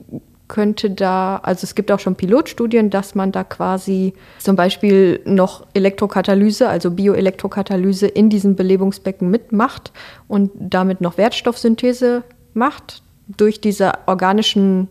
könnte 0.52 0.90
da, 0.90 1.40
also 1.43 1.64
es 1.64 1.75
gibt 1.75 1.90
auch 1.90 1.99
schon 1.99 2.14
Pilotstudien, 2.14 2.90
dass 2.90 3.14
man 3.14 3.32
da 3.32 3.43
quasi 3.43 4.12
zum 4.38 4.54
Beispiel 4.54 5.20
noch 5.25 5.66
Elektrokatalyse, 5.72 6.69
also 6.69 6.90
Bioelektrokatalyse 6.90 8.06
in 8.06 8.28
diesem 8.28 8.54
Belebungsbecken 8.54 9.31
mitmacht 9.31 9.93
und 10.28 10.50
damit 10.54 11.00
noch 11.00 11.16
Wertstoffsynthese 11.16 12.22
macht 12.52 13.02
durch 13.28 13.62
diese 13.62 13.93
organischen 14.04 14.88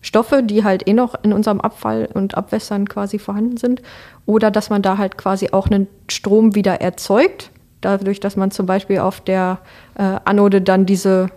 Stoffe, 0.00 0.42
die 0.42 0.64
halt 0.64 0.88
eh 0.88 0.94
noch 0.94 1.14
in 1.22 1.34
unserem 1.34 1.60
Abfall 1.60 2.08
und 2.14 2.34
Abwässern 2.34 2.88
quasi 2.88 3.18
vorhanden 3.18 3.58
sind. 3.58 3.82
Oder 4.24 4.50
dass 4.50 4.70
man 4.70 4.80
da 4.80 4.96
halt 4.96 5.18
quasi 5.18 5.50
auch 5.52 5.66
einen 5.66 5.88
Strom 6.08 6.54
wieder 6.54 6.80
erzeugt, 6.80 7.50
dadurch, 7.82 8.18
dass 8.18 8.36
man 8.36 8.50
zum 8.50 8.64
Beispiel 8.64 9.00
auf 9.00 9.20
der 9.20 9.58
äh, 9.98 10.20
Anode 10.24 10.62
dann 10.62 10.86
diese 10.86 11.28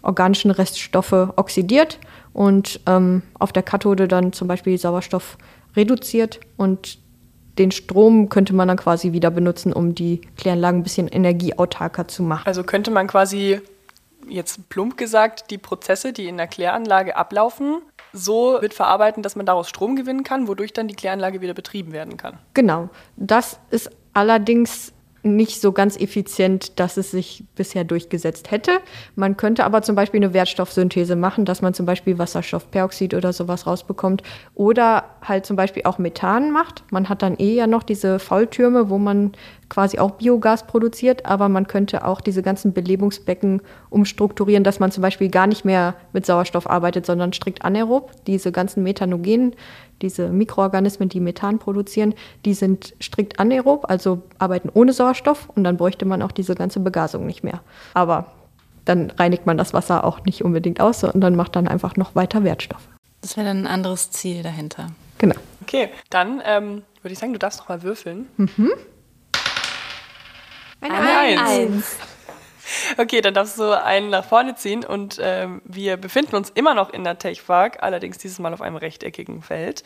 organischen 0.00 0.50
Reststoffe 0.50 1.12
oxidiert 1.36 1.98
und 2.36 2.80
ähm, 2.84 3.22
auf 3.38 3.50
der 3.50 3.62
Kathode 3.62 4.08
dann 4.08 4.34
zum 4.34 4.46
Beispiel 4.46 4.76
Sauerstoff 4.76 5.38
reduziert 5.74 6.38
und 6.58 6.98
den 7.56 7.70
Strom 7.70 8.28
könnte 8.28 8.54
man 8.54 8.68
dann 8.68 8.76
quasi 8.76 9.12
wieder 9.12 9.30
benutzen, 9.30 9.72
um 9.72 9.94
die 9.94 10.20
Kläranlagen 10.36 10.80
ein 10.80 10.82
bisschen 10.82 11.08
energieautarker 11.08 12.08
zu 12.08 12.22
machen. 12.22 12.46
Also 12.46 12.62
könnte 12.62 12.90
man 12.90 13.06
quasi 13.06 13.62
jetzt 14.28 14.68
plump 14.68 14.98
gesagt 14.98 15.50
die 15.50 15.56
Prozesse, 15.56 16.12
die 16.12 16.26
in 16.26 16.36
der 16.36 16.46
Kläranlage 16.46 17.16
ablaufen, 17.16 17.78
so 18.12 18.58
mitverarbeiten, 18.60 19.22
dass 19.22 19.34
man 19.34 19.46
daraus 19.46 19.70
Strom 19.70 19.96
gewinnen 19.96 20.22
kann, 20.22 20.46
wodurch 20.46 20.74
dann 20.74 20.88
die 20.88 20.94
Kläranlage 20.94 21.40
wieder 21.40 21.54
betrieben 21.54 21.92
werden 21.92 22.18
kann. 22.18 22.36
Genau. 22.52 22.90
Das 23.16 23.58
ist 23.70 23.90
allerdings 24.12 24.92
nicht 25.26 25.60
so 25.60 25.72
ganz 25.72 25.96
effizient, 25.96 26.78
dass 26.78 26.96
es 26.96 27.10
sich 27.10 27.44
bisher 27.54 27.84
durchgesetzt 27.84 28.50
hätte. 28.50 28.78
Man 29.16 29.36
könnte 29.36 29.64
aber 29.64 29.82
zum 29.82 29.96
Beispiel 29.96 30.22
eine 30.22 30.32
Wertstoffsynthese 30.32 31.16
machen, 31.16 31.44
dass 31.44 31.62
man 31.62 31.74
zum 31.74 31.86
Beispiel 31.86 32.18
Wasserstoffperoxid 32.18 33.14
oder 33.14 33.32
sowas 33.32 33.66
rausbekommt. 33.66 34.22
Oder 34.54 35.15
halt 35.28 35.46
zum 35.46 35.56
Beispiel 35.56 35.82
auch 35.84 35.98
Methan 35.98 36.50
macht. 36.50 36.84
Man 36.90 37.08
hat 37.08 37.22
dann 37.22 37.36
eh 37.38 37.54
ja 37.54 37.66
noch 37.66 37.82
diese 37.82 38.18
Faultürme, 38.18 38.90
wo 38.90 38.98
man 38.98 39.32
quasi 39.68 39.98
auch 39.98 40.12
Biogas 40.12 40.66
produziert, 40.66 41.26
aber 41.26 41.48
man 41.48 41.66
könnte 41.66 42.04
auch 42.04 42.20
diese 42.20 42.42
ganzen 42.42 42.72
Belebungsbecken 42.72 43.62
umstrukturieren, 43.90 44.64
dass 44.64 44.78
man 44.78 44.92
zum 44.92 45.02
Beispiel 45.02 45.28
gar 45.28 45.46
nicht 45.46 45.64
mehr 45.64 45.94
mit 46.12 46.26
Sauerstoff 46.26 46.68
arbeitet, 46.68 47.06
sondern 47.06 47.32
strikt 47.32 47.64
anaerob. 47.64 48.12
Diese 48.26 48.52
ganzen 48.52 48.82
Methanogenen, 48.82 49.54
diese 50.02 50.28
Mikroorganismen, 50.28 51.08
die 51.08 51.20
Methan 51.20 51.58
produzieren, 51.58 52.14
die 52.44 52.54
sind 52.54 52.94
strikt 53.02 53.38
anaerob, 53.38 53.90
also 53.90 54.22
arbeiten 54.38 54.70
ohne 54.72 54.92
Sauerstoff 54.92 55.48
und 55.54 55.64
dann 55.64 55.76
bräuchte 55.76 56.04
man 56.04 56.22
auch 56.22 56.32
diese 56.32 56.54
ganze 56.54 56.80
Begasung 56.80 57.26
nicht 57.26 57.42
mehr. 57.42 57.60
Aber 57.94 58.26
dann 58.84 59.10
reinigt 59.10 59.46
man 59.46 59.58
das 59.58 59.74
Wasser 59.74 60.04
auch 60.04 60.24
nicht 60.24 60.44
unbedingt 60.44 60.80
aus 60.80 61.02
und 61.02 61.20
dann 61.20 61.34
macht 61.34 61.56
dann 61.56 61.66
einfach 61.66 61.96
noch 61.96 62.14
weiter 62.14 62.44
Wertstoff. 62.44 62.88
Das 63.20 63.36
wäre 63.36 63.48
dann 63.48 63.62
ein 63.62 63.66
anderes 63.66 64.10
Ziel 64.12 64.42
dahinter. 64.42 64.88
Genau. 65.18 65.36
Okay, 65.62 65.90
dann 66.10 66.42
ähm, 66.44 66.84
würde 67.02 67.12
ich 67.12 67.18
sagen, 67.18 67.32
du 67.32 67.38
darfst 67.38 67.60
noch 67.60 67.68
mal 67.68 67.82
würfeln. 67.82 68.28
Mhm. 68.36 68.72
Eine, 70.80 70.94
Eine 70.94 71.18
Eins. 71.18 71.40
Eins. 71.40 71.96
Okay, 72.98 73.20
dann 73.20 73.32
darfst 73.32 73.58
du 73.58 73.80
einen 73.80 74.10
nach 74.10 74.24
vorne 74.24 74.56
ziehen 74.56 74.84
und 74.84 75.20
ähm, 75.22 75.62
wir 75.64 75.96
befinden 75.96 76.34
uns 76.34 76.50
immer 76.50 76.74
noch 76.74 76.90
in 76.90 77.04
der 77.04 77.16
Techpark, 77.16 77.82
allerdings 77.82 78.18
dieses 78.18 78.40
Mal 78.40 78.52
auf 78.52 78.60
einem 78.60 78.74
rechteckigen 78.74 79.40
Feld. 79.42 79.84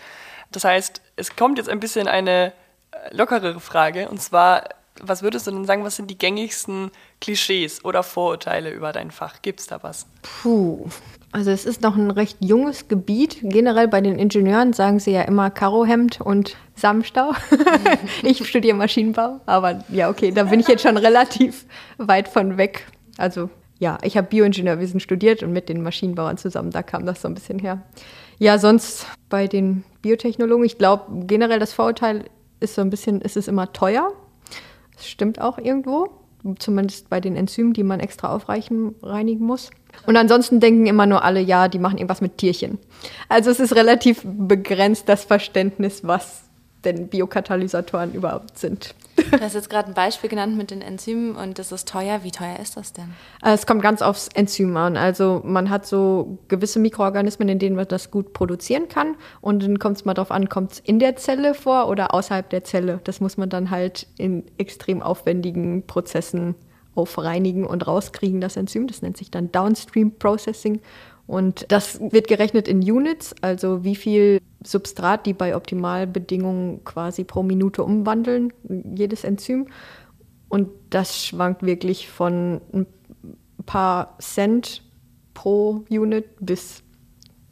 Das 0.50 0.64
heißt, 0.64 1.02
es 1.16 1.36
kommt 1.36 1.58
jetzt 1.58 1.68
ein 1.68 1.78
bisschen 1.78 2.08
eine 2.08 2.52
äh, 2.90 3.14
lockerere 3.14 3.60
Frage 3.60 4.08
und 4.08 4.22
zwar, 4.22 4.64
was 5.02 5.22
würdest 5.22 5.46
du 5.46 5.50
denn 5.50 5.64
sagen, 5.64 5.84
was 5.84 5.96
sind 5.96 6.10
die 6.10 6.18
gängigsten 6.18 6.90
Klischees 7.20 7.84
oder 7.84 8.02
Vorurteile 8.02 8.70
über 8.70 8.92
dein 8.92 9.10
Fach? 9.10 9.42
Gibt 9.42 9.60
es 9.60 9.66
da 9.66 9.82
was? 9.82 10.06
Puh, 10.22 10.88
also 11.32 11.50
es 11.50 11.64
ist 11.64 11.82
noch 11.82 11.96
ein 11.96 12.10
recht 12.10 12.38
junges 12.40 12.88
Gebiet. 12.88 13.38
Generell 13.42 13.88
bei 13.88 14.00
den 14.00 14.18
Ingenieuren 14.18 14.72
sagen 14.72 14.98
sie 14.98 15.12
ja 15.12 15.22
immer 15.22 15.50
Karohemd 15.50 16.20
und 16.20 16.56
Samstau. 16.74 17.32
ich 18.22 18.46
studiere 18.46 18.76
Maschinenbau, 18.76 19.40
aber 19.46 19.84
ja, 19.88 20.10
okay, 20.10 20.32
da 20.32 20.44
bin 20.44 20.60
ich 20.60 20.68
jetzt 20.68 20.82
schon 20.82 20.96
relativ 20.96 21.66
weit 21.98 22.28
von 22.28 22.56
weg. 22.56 22.86
Also 23.16 23.50
ja, 23.78 23.98
ich 24.02 24.16
habe 24.16 24.28
Bioingenieurwesen 24.28 25.00
studiert 25.00 25.42
und 25.42 25.52
mit 25.52 25.68
den 25.68 25.82
Maschinenbauern 25.82 26.36
zusammen, 26.36 26.70
da 26.70 26.82
kam 26.82 27.06
das 27.06 27.22
so 27.22 27.28
ein 27.28 27.34
bisschen 27.34 27.58
her. 27.58 27.82
Ja, 28.38 28.58
sonst 28.58 29.06
bei 29.28 29.46
den 29.46 29.84
Biotechnologen, 30.02 30.64
ich 30.64 30.78
glaube 30.78 31.26
generell 31.26 31.58
das 31.58 31.72
Vorurteil 31.72 32.24
ist 32.60 32.74
so 32.74 32.82
ein 32.82 32.90
bisschen, 32.90 33.20
ist 33.20 33.36
es 33.36 33.48
immer 33.48 33.72
teuer. 33.72 34.12
Das 35.00 35.08
stimmt 35.08 35.40
auch 35.40 35.56
irgendwo, 35.56 36.10
zumindest 36.58 37.08
bei 37.08 37.20
den 37.20 37.34
Enzymen, 37.34 37.72
die 37.72 37.82
man 37.82 38.00
extra 38.00 38.34
aufreichen, 38.34 38.94
reinigen 39.02 39.46
muss. 39.46 39.70
Und 40.06 40.14
ansonsten 40.16 40.60
denken 40.60 40.86
immer 40.86 41.06
nur 41.06 41.24
alle, 41.24 41.40
ja, 41.40 41.68
die 41.68 41.78
machen 41.78 41.96
irgendwas 41.96 42.20
mit 42.20 42.36
Tierchen. 42.36 42.76
Also 43.30 43.50
es 43.50 43.60
ist 43.60 43.74
relativ 43.74 44.20
begrenzt 44.24 45.08
das 45.08 45.24
Verständnis, 45.24 46.04
was 46.04 46.42
denn 46.84 47.08
Biokatalysatoren 47.08 48.12
überhaupt 48.12 48.58
sind. 48.58 48.94
Du 49.30 49.40
hast 49.40 49.54
jetzt 49.54 49.70
gerade 49.70 49.88
ein 49.88 49.94
Beispiel 49.94 50.30
genannt 50.30 50.56
mit 50.56 50.70
den 50.70 50.82
Enzymen 50.82 51.36
und 51.36 51.58
das 51.58 51.72
ist 51.72 51.88
teuer. 51.88 52.20
Wie 52.22 52.30
teuer 52.30 52.58
ist 52.60 52.76
das 52.76 52.92
denn? 52.92 53.14
Äh, 53.42 53.52
es 53.52 53.66
kommt 53.66 53.82
ganz 53.82 54.02
aufs 54.02 54.28
Enzym 54.34 54.76
an. 54.76 54.96
Also 54.96 55.42
man 55.44 55.70
hat 55.70 55.86
so 55.86 56.38
gewisse 56.48 56.78
Mikroorganismen, 56.78 57.48
in 57.48 57.58
denen 57.58 57.76
man 57.76 57.88
das 57.88 58.10
gut 58.10 58.32
produzieren 58.32 58.88
kann. 58.88 59.16
Und 59.40 59.62
dann 59.62 59.78
kommt 59.78 59.96
es 59.96 60.04
mal 60.04 60.14
darauf 60.14 60.30
an, 60.30 60.48
kommt 60.48 60.72
es 60.72 60.78
in 60.80 60.98
der 60.98 61.16
Zelle 61.16 61.54
vor 61.54 61.88
oder 61.88 62.14
außerhalb 62.14 62.48
der 62.50 62.64
Zelle. 62.64 63.00
Das 63.04 63.20
muss 63.20 63.36
man 63.36 63.48
dann 63.48 63.70
halt 63.70 64.06
in 64.18 64.44
extrem 64.58 65.02
aufwendigen 65.02 65.86
Prozessen 65.86 66.54
aufreinigen 66.94 67.66
und 67.66 67.86
rauskriegen, 67.86 68.40
das 68.40 68.56
Enzym. 68.56 68.86
Das 68.86 69.02
nennt 69.02 69.16
sich 69.16 69.30
dann 69.30 69.52
Downstream 69.52 70.12
Processing. 70.18 70.80
Und 71.26 71.66
das 71.68 72.00
wird 72.00 72.26
gerechnet 72.26 72.66
in 72.66 72.78
Units, 72.80 73.34
also 73.40 73.84
wie 73.84 73.94
viel 73.94 74.40
Substrat 74.62 75.26
die 75.26 75.32
bei 75.32 75.56
Optimalbedingungen 75.56 76.84
quasi 76.84 77.24
pro 77.24 77.42
Minute 77.42 77.82
umwandeln, 77.82 78.52
jedes 78.94 79.24
Enzym. 79.24 79.66
Und 80.48 80.68
das 80.90 81.24
schwankt 81.24 81.62
wirklich 81.62 82.08
von 82.08 82.60
ein 82.72 82.86
paar 83.66 84.18
Cent 84.18 84.82
pro 85.32 85.84
Unit 85.88 86.26
bis 86.40 86.82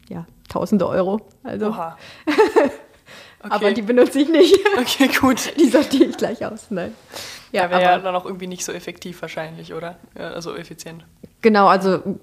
ja, 0.09 0.27
tausende 0.49 0.87
Euro. 0.89 1.21
Also. 1.43 1.69
Oha. 1.69 1.97
Okay. 3.41 3.53
Aber 3.53 3.73
die 3.73 3.83
benutze 3.83 4.21
ich 4.21 4.29
nicht. 4.29 4.59
Okay, 4.79 5.09
gut. 5.21 5.53
Die 5.59 5.69
sortiere 5.69 6.05
ich 6.05 6.17
gleich 6.17 6.45
aus. 6.45 6.67
Nein. 6.71 6.95
Ja, 7.53 7.71
wäre 7.71 7.83
ja 7.83 7.99
dann 7.99 8.15
auch 8.15 8.25
irgendwie 8.25 8.47
nicht 8.47 8.65
so 8.65 8.73
effektiv 8.73 9.21
wahrscheinlich, 9.23 9.73
oder? 9.73 9.97
Ja, 10.17 10.31
also 10.31 10.55
effizient. 10.55 11.05
Genau, 11.41 11.67
also 11.67 12.19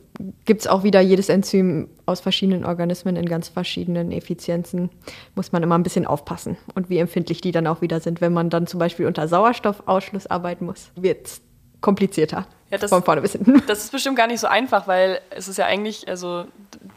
gibt 0.45 0.61
es 0.61 0.67
auch 0.67 0.83
wieder 0.83 1.01
jedes 1.01 1.29
Enzym 1.29 1.89
aus 2.05 2.19
verschiedenen 2.19 2.65
Organismen 2.65 3.15
in 3.15 3.25
ganz 3.25 3.49
verschiedenen 3.49 4.11
Effizienzen. 4.11 4.89
Muss 5.35 5.51
man 5.51 5.63
immer 5.63 5.77
ein 5.77 5.83
bisschen 5.83 6.05
aufpassen. 6.05 6.57
Und 6.75 6.89
wie 6.89 6.97
empfindlich 6.97 7.41
die 7.41 7.51
dann 7.51 7.67
auch 7.67 7.81
wieder 7.81 7.99
sind. 7.99 8.21
Wenn 8.21 8.33
man 8.33 8.49
dann 8.49 8.67
zum 8.67 8.79
Beispiel 8.79 9.05
unter 9.05 9.27
Sauerstoffausschluss 9.27 10.27
arbeiten 10.27 10.65
muss, 10.65 10.91
wird 10.95 11.27
es 11.27 11.41
komplizierter. 11.81 12.47
Ja, 12.71 12.77
das, 12.77 12.89
von 12.89 13.03
vorne 13.03 13.21
bis 13.21 13.33
hinten. 13.33 13.61
Das 13.67 13.83
ist 13.83 13.91
bestimmt 13.91 14.17
gar 14.17 14.27
nicht 14.27 14.39
so 14.39 14.47
einfach, 14.47 14.87
weil 14.87 15.21
es 15.29 15.47
ist 15.47 15.57
ja 15.57 15.65
eigentlich, 15.65 16.07
also 16.07 16.45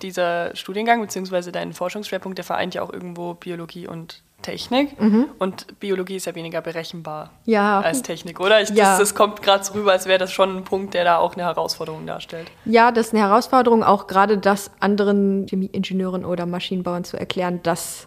dieser 0.03 0.55
Studiengang 0.57 1.01
bzw. 1.01 1.51
dein 1.51 1.73
Forschungsschwerpunkt, 1.73 2.39
der 2.39 2.45
vereint 2.45 2.75
ja 2.75 2.83
auch 2.83 2.93
irgendwo 2.93 3.35
Biologie 3.35 3.87
und 3.87 4.23
Technik. 4.43 5.01
Mhm. 5.01 5.27
Und 5.39 5.81
Biologie 5.81 6.17
ist 6.17 6.27
ja 6.27 6.35
weniger 6.35 6.61
berechenbar 6.61 7.31
ja. 7.45 7.81
als 7.81 8.03
Technik, 8.03 8.41
oder? 8.41 8.63
Ich, 8.63 8.71
ja. 8.71 8.91
das, 8.91 8.99
das 8.99 9.15
kommt 9.15 9.43
gerade 9.43 9.65
so 9.65 9.75
rüber, 9.75 9.93
als 9.93 10.07
wäre 10.07 10.19
das 10.19 10.33
schon 10.33 10.57
ein 10.57 10.65
Punkt, 10.65 10.95
der 10.95 11.05
da 11.05 11.19
auch 11.19 11.35
eine 11.35 11.45
Herausforderung 11.45 12.07
darstellt. 12.07 12.49
Ja, 12.65 12.93
das 12.93 13.09
ist 13.09 13.15
eine 13.15 13.23
Herausforderung, 13.23 13.83
auch 13.83 14.07
gerade 14.07 14.39
das 14.39 14.71
anderen 14.79 15.47
Chemieingenieuren 15.49 16.25
oder 16.25 16.47
Maschinenbauern 16.47 17.05
zu 17.05 17.17
erklären, 17.17 17.61
dass 17.63 18.07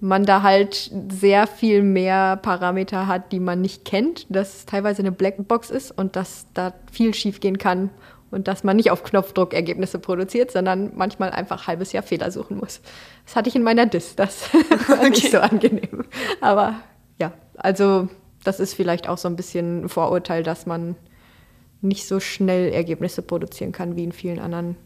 man 0.00 0.24
da 0.24 0.42
halt 0.42 0.90
sehr 1.10 1.46
viel 1.46 1.82
mehr 1.82 2.36
Parameter 2.36 3.06
hat, 3.06 3.32
die 3.32 3.40
man 3.40 3.60
nicht 3.60 3.84
kennt, 3.84 4.26
dass 4.34 4.56
es 4.56 4.66
teilweise 4.66 5.02
eine 5.02 5.12
Blackbox 5.12 5.70
ist 5.70 5.90
und 5.90 6.16
dass 6.16 6.46
da 6.54 6.72
viel 6.90 7.12
schiefgehen 7.12 7.58
kann 7.58 7.90
und 8.30 8.48
dass 8.48 8.64
man 8.64 8.76
nicht 8.76 8.90
auf 8.90 9.02
Knopfdruck 9.02 9.52
Ergebnisse 9.52 9.98
produziert, 9.98 10.50
sondern 10.50 10.92
manchmal 10.94 11.30
einfach 11.30 11.62
ein 11.62 11.66
halbes 11.66 11.92
Jahr 11.92 12.02
Fehler 12.02 12.30
suchen 12.30 12.56
muss. 12.56 12.80
Das 13.26 13.36
hatte 13.36 13.48
ich 13.48 13.56
in 13.56 13.62
meiner 13.62 13.86
Dis, 13.86 14.16
das 14.16 14.52
war 14.88 14.98
okay. 14.98 15.10
nicht 15.10 15.30
so 15.30 15.38
angenehm. 15.38 16.04
Aber 16.40 16.76
ja, 17.18 17.32
also 17.56 18.08
das 18.42 18.60
ist 18.60 18.74
vielleicht 18.74 19.08
auch 19.08 19.18
so 19.18 19.28
ein 19.28 19.36
bisschen 19.36 19.84
ein 19.84 19.88
Vorurteil, 19.88 20.42
dass 20.42 20.64
man 20.64 20.96
nicht 21.82 22.06
so 22.06 22.20
schnell 22.20 22.72
Ergebnisse 22.72 23.22
produzieren 23.22 23.72
kann 23.72 23.96
wie 23.96 24.04
in 24.04 24.12
vielen 24.12 24.38
anderen 24.38 24.76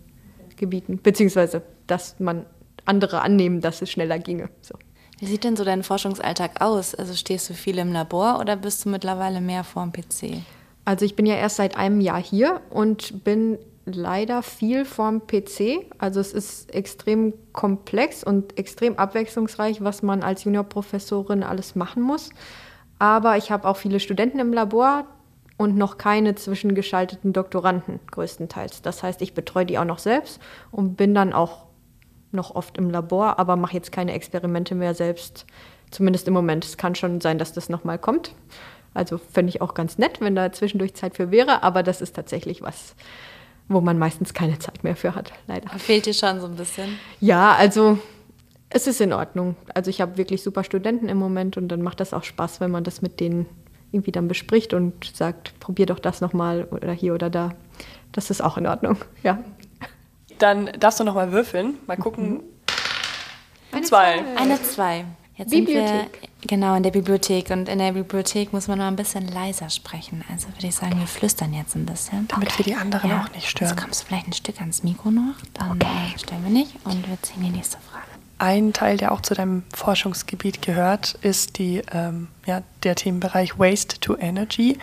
Gebieten, 0.56 1.00
beziehungsweise 1.02 1.62
dass 1.86 2.18
man 2.18 2.46
andere 2.84 3.22
annehmen, 3.22 3.60
dass 3.60 3.82
es 3.82 3.90
schneller 3.90 4.18
ginge. 4.18 4.48
So. 4.60 4.74
Wie 5.18 5.26
sieht 5.26 5.44
denn 5.44 5.56
so 5.56 5.64
dein 5.64 5.82
Forschungsalltag 5.82 6.60
aus? 6.60 6.94
Also 6.94 7.14
stehst 7.14 7.48
du 7.48 7.54
viel 7.54 7.78
im 7.78 7.92
Labor 7.92 8.40
oder 8.40 8.56
bist 8.56 8.84
du 8.84 8.88
mittlerweile 8.88 9.40
mehr 9.40 9.64
vor 9.64 9.82
dem 9.84 9.92
PC? 9.92 10.42
Also 10.84 11.04
ich 11.04 11.16
bin 11.16 11.26
ja 11.26 11.36
erst 11.36 11.56
seit 11.56 11.76
einem 11.76 12.00
Jahr 12.00 12.22
hier 12.22 12.60
und 12.70 13.24
bin 13.24 13.58
leider 13.86 14.42
viel 14.42 14.84
vorm 14.84 15.26
PC. 15.26 15.86
Also 15.98 16.20
es 16.20 16.32
ist 16.32 16.74
extrem 16.74 17.34
komplex 17.52 18.24
und 18.24 18.58
extrem 18.58 18.98
abwechslungsreich, 18.98 19.82
was 19.82 20.02
man 20.02 20.22
als 20.22 20.44
Juniorprofessorin 20.44 21.42
alles 21.42 21.74
machen 21.74 22.02
muss. 22.02 22.30
Aber 22.98 23.36
ich 23.36 23.50
habe 23.50 23.68
auch 23.68 23.76
viele 23.76 24.00
Studenten 24.00 24.38
im 24.38 24.52
Labor 24.52 25.04
und 25.56 25.76
noch 25.76 25.98
keine 25.98 26.34
zwischengeschalteten 26.34 27.32
Doktoranden 27.32 28.00
größtenteils. 28.10 28.82
Das 28.82 29.02
heißt, 29.02 29.22
ich 29.22 29.34
betreue 29.34 29.66
die 29.66 29.78
auch 29.78 29.84
noch 29.84 29.98
selbst 29.98 30.40
und 30.70 30.96
bin 30.96 31.14
dann 31.14 31.32
auch 31.32 31.66
noch 32.34 32.54
oft 32.54 32.76
im 32.78 32.90
Labor, 32.90 33.38
aber 33.38 33.56
mache 33.56 33.74
jetzt 33.74 33.92
keine 33.92 34.12
Experimente 34.12 34.74
mehr 34.74 34.94
selbst. 34.94 35.46
Zumindest 35.90 36.26
im 36.28 36.34
Moment. 36.34 36.64
Es 36.64 36.76
kann 36.76 36.94
schon 36.94 37.20
sein, 37.20 37.38
dass 37.38 37.52
das 37.52 37.68
nochmal 37.68 37.98
kommt. 37.98 38.34
Also 38.94 39.18
fände 39.18 39.50
ich 39.50 39.60
auch 39.60 39.74
ganz 39.74 39.98
nett, 39.98 40.20
wenn 40.20 40.34
da 40.36 40.52
zwischendurch 40.52 40.94
Zeit 40.94 41.16
für 41.16 41.30
wäre, 41.30 41.62
aber 41.62 41.82
das 41.82 42.00
ist 42.00 42.14
tatsächlich 42.14 42.62
was, 42.62 42.94
wo 43.68 43.80
man 43.80 43.98
meistens 43.98 44.34
keine 44.34 44.58
Zeit 44.58 44.84
mehr 44.84 44.96
für 44.96 45.14
hat, 45.14 45.32
leider. 45.48 45.68
Fehlt 45.78 46.06
dir 46.06 46.14
schon 46.14 46.40
so 46.40 46.46
ein 46.46 46.54
bisschen? 46.54 46.98
Ja, 47.20 47.54
also 47.54 47.98
es 48.70 48.86
ist 48.86 49.00
in 49.00 49.12
Ordnung. 49.12 49.56
Also 49.74 49.90
ich 49.90 50.00
habe 50.00 50.16
wirklich 50.16 50.42
super 50.42 50.64
Studenten 50.64 51.08
im 51.08 51.18
Moment 51.18 51.56
und 51.56 51.68
dann 51.68 51.82
macht 51.82 52.00
das 52.00 52.14
auch 52.14 52.24
Spaß, 52.24 52.60
wenn 52.60 52.70
man 52.70 52.84
das 52.84 53.02
mit 53.02 53.20
denen 53.20 53.46
irgendwie 53.90 54.12
dann 54.12 54.28
bespricht 54.28 54.74
und 54.74 55.16
sagt, 55.16 55.58
probier 55.60 55.86
doch 55.86 55.98
das 56.00 56.20
nochmal 56.20 56.64
oder 56.70 56.92
hier 56.92 57.14
oder 57.14 57.30
da. 57.30 57.50
Das 58.12 58.30
ist 58.30 58.42
auch 58.42 58.58
in 58.58 58.66
Ordnung, 58.66 58.96
ja. 59.22 59.38
Dann 60.38 60.70
darfst 60.78 61.00
du 61.00 61.04
nochmal 61.04 61.32
würfeln. 61.32 61.78
Mal 61.86 61.96
gucken. 61.96 62.34
Mhm. 62.34 62.42
Eine 63.72 63.82
zwei. 63.82 64.24
Eine 64.36 64.62
zwei. 64.62 65.04
Jetzt 65.36 65.50
Bibliothek. 65.50 65.88
sind 65.88 66.12
wir 66.12 66.28
genau 66.46 66.76
in 66.76 66.84
der 66.84 66.92
Bibliothek 66.92 67.50
und 67.50 67.68
in 67.68 67.78
der 67.78 67.92
Bibliothek 67.92 68.52
muss 68.52 68.68
man 68.68 68.78
noch 68.78 68.86
ein 68.86 68.94
bisschen 68.94 69.26
leiser 69.26 69.68
sprechen. 69.68 70.24
Also 70.30 70.48
würde 70.48 70.68
ich 70.68 70.76
sagen, 70.76 70.98
wir 70.98 71.08
flüstern 71.08 71.52
jetzt 71.52 71.74
ein 71.74 71.86
bisschen. 71.86 72.28
Damit 72.28 72.48
okay. 72.48 72.58
wir 72.58 72.64
die 72.66 72.74
anderen 72.76 73.10
ja. 73.10 73.22
auch 73.22 73.34
nicht 73.34 73.48
stören. 73.48 73.70
Jetzt 73.70 73.82
kommst 73.82 74.02
du 74.02 74.06
vielleicht 74.06 74.28
ein 74.28 74.32
Stück 74.32 74.60
ans 74.60 74.84
Mikro 74.84 75.10
noch, 75.10 75.34
dann 75.54 75.72
okay. 75.72 75.88
äh, 76.14 76.18
stören 76.18 76.44
wir 76.44 76.52
nicht 76.52 76.76
und 76.84 77.08
wir 77.08 77.20
ziehen 77.22 77.42
die 77.42 77.50
nächste 77.50 77.78
Frage. 77.90 78.04
Ein 78.38 78.72
Teil, 78.72 78.96
der 78.96 79.10
auch 79.10 79.22
zu 79.22 79.34
deinem 79.34 79.64
Forschungsgebiet 79.74 80.62
gehört, 80.62 81.14
ist 81.22 81.58
die, 81.58 81.82
ähm, 81.92 82.28
ja, 82.46 82.62
der 82.82 82.94
Themenbereich 82.94 83.58
Waste 83.58 83.98
to 84.00 84.16
Energy, 84.16 84.78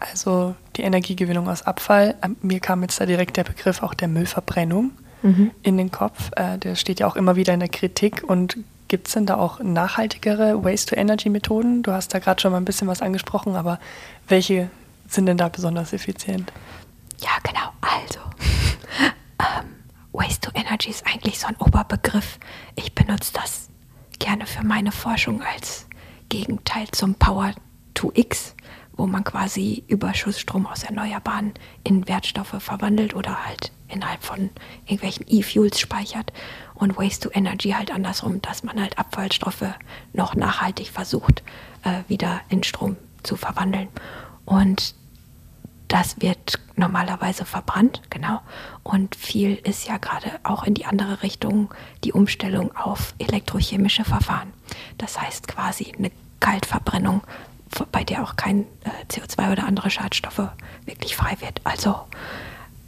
also 0.00 0.54
die 0.76 0.82
Energiegewinnung 0.82 1.48
aus 1.48 1.62
Abfall. 1.62 2.14
Ähm, 2.22 2.36
mir 2.42 2.60
kam 2.60 2.82
jetzt 2.82 3.00
da 3.00 3.06
direkt 3.06 3.36
der 3.36 3.44
Begriff 3.44 3.82
auch 3.82 3.94
der 3.94 4.08
Müllverbrennung 4.08 4.92
mhm. 5.22 5.50
in 5.62 5.76
den 5.76 5.90
Kopf. 5.90 6.30
Äh, 6.36 6.58
der 6.58 6.74
steht 6.74 7.00
ja 7.00 7.06
auch 7.06 7.16
immer 7.16 7.36
wieder 7.36 7.54
in 7.54 7.60
der 7.60 7.68
Kritik 7.68 8.22
und 8.22 8.56
Gibt 8.88 9.08
es 9.08 9.14
denn 9.14 9.26
da 9.26 9.36
auch 9.36 9.58
nachhaltigere 9.60 10.62
Waste-to-Energy-Methoden? 10.62 11.82
Du 11.82 11.90
hast 11.90 12.14
da 12.14 12.20
gerade 12.20 12.40
schon 12.40 12.52
mal 12.52 12.58
ein 12.58 12.64
bisschen 12.64 12.86
was 12.86 13.02
angesprochen, 13.02 13.56
aber 13.56 13.80
welche 14.28 14.70
sind 15.08 15.26
denn 15.26 15.38
da 15.38 15.48
besonders 15.48 15.92
effizient? 15.92 16.52
Ja, 17.18 17.30
genau. 17.42 17.72
Also, 17.80 18.20
ähm, 19.40 19.74
Waste-to-Energy 20.12 20.90
ist 20.90 21.04
eigentlich 21.04 21.40
so 21.40 21.48
ein 21.48 21.56
Oberbegriff. 21.56 22.38
Ich 22.76 22.94
benutze 22.94 23.32
das 23.32 23.70
gerne 24.20 24.46
für 24.46 24.64
meine 24.64 24.92
Forschung 24.92 25.42
als 25.42 25.88
Gegenteil 26.28 26.86
zum 26.92 27.16
Power-to-X, 27.16 28.54
wo 28.96 29.06
man 29.06 29.24
quasi 29.24 29.84
Überschussstrom 29.88 30.66
aus 30.66 30.84
Erneuerbaren 30.84 31.52
in 31.84 32.08
Wertstoffe 32.08 32.56
verwandelt 32.58 33.14
oder 33.14 33.44
halt 33.46 33.72
innerhalb 33.88 34.22
von 34.22 34.50
irgendwelchen 34.84 35.26
E-Fuels 35.28 35.78
speichert 35.78 36.32
und 36.74 36.96
Waste 36.96 37.28
to 37.28 37.34
Energy 37.36 37.70
halt 37.70 37.90
andersrum, 37.92 38.42
dass 38.42 38.62
man 38.62 38.80
halt 38.80 38.98
Abfallstoffe 38.98 39.64
noch 40.12 40.34
nachhaltig 40.34 40.88
versucht, 40.88 41.42
äh, 41.84 42.02
wieder 42.08 42.40
in 42.48 42.62
Strom 42.62 42.96
zu 43.22 43.36
verwandeln. 43.36 43.88
Und 44.44 44.94
das 45.88 46.20
wird 46.20 46.58
normalerweise 46.74 47.44
verbrannt, 47.44 48.02
genau. 48.10 48.40
Und 48.82 49.14
viel 49.14 49.54
ist 49.54 49.86
ja 49.86 49.98
gerade 49.98 50.30
auch 50.42 50.64
in 50.64 50.74
die 50.74 50.84
andere 50.84 51.22
Richtung 51.22 51.72
die 52.02 52.12
Umstellung 52.12 52.74
auf 52.76 53.14
elektrochemische 53.18 54.04
Verfahren. 54.04 54.52
Das 54.98 55.20
heißt 55.20 55.46
quasi 55.48 55.92
eine 55.96 56.10
Kaltverbrennung, 56.40 57.22
bei 57.92 58.04
der 58.04 58.22
auch 58.22 58.36
kein 58.36 58.62
äh, 58.84 58.90
CO2 59.10 59.52
oder 59.52 59.66
andere 59.66 59.90
Schadstoffe 59.90 60.48
wirklich 60.84 61.16
frei 61.16 61.36
wird. 61.40 61.60
Also 61.64 61.96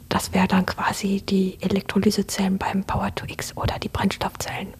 das 0.09 0.33
wäre 0.33 0.47
dann 0.47 0.65
quasi 0.65 1.21
die 1.21 1.57
Elektrolysezellen 1.61 2.57
beim 2.57 2.83
Power-to-X 2.83 3.55
oder 3.57 3.77
die 3.79 3.89
Brennstoffzellen 3.89 4.73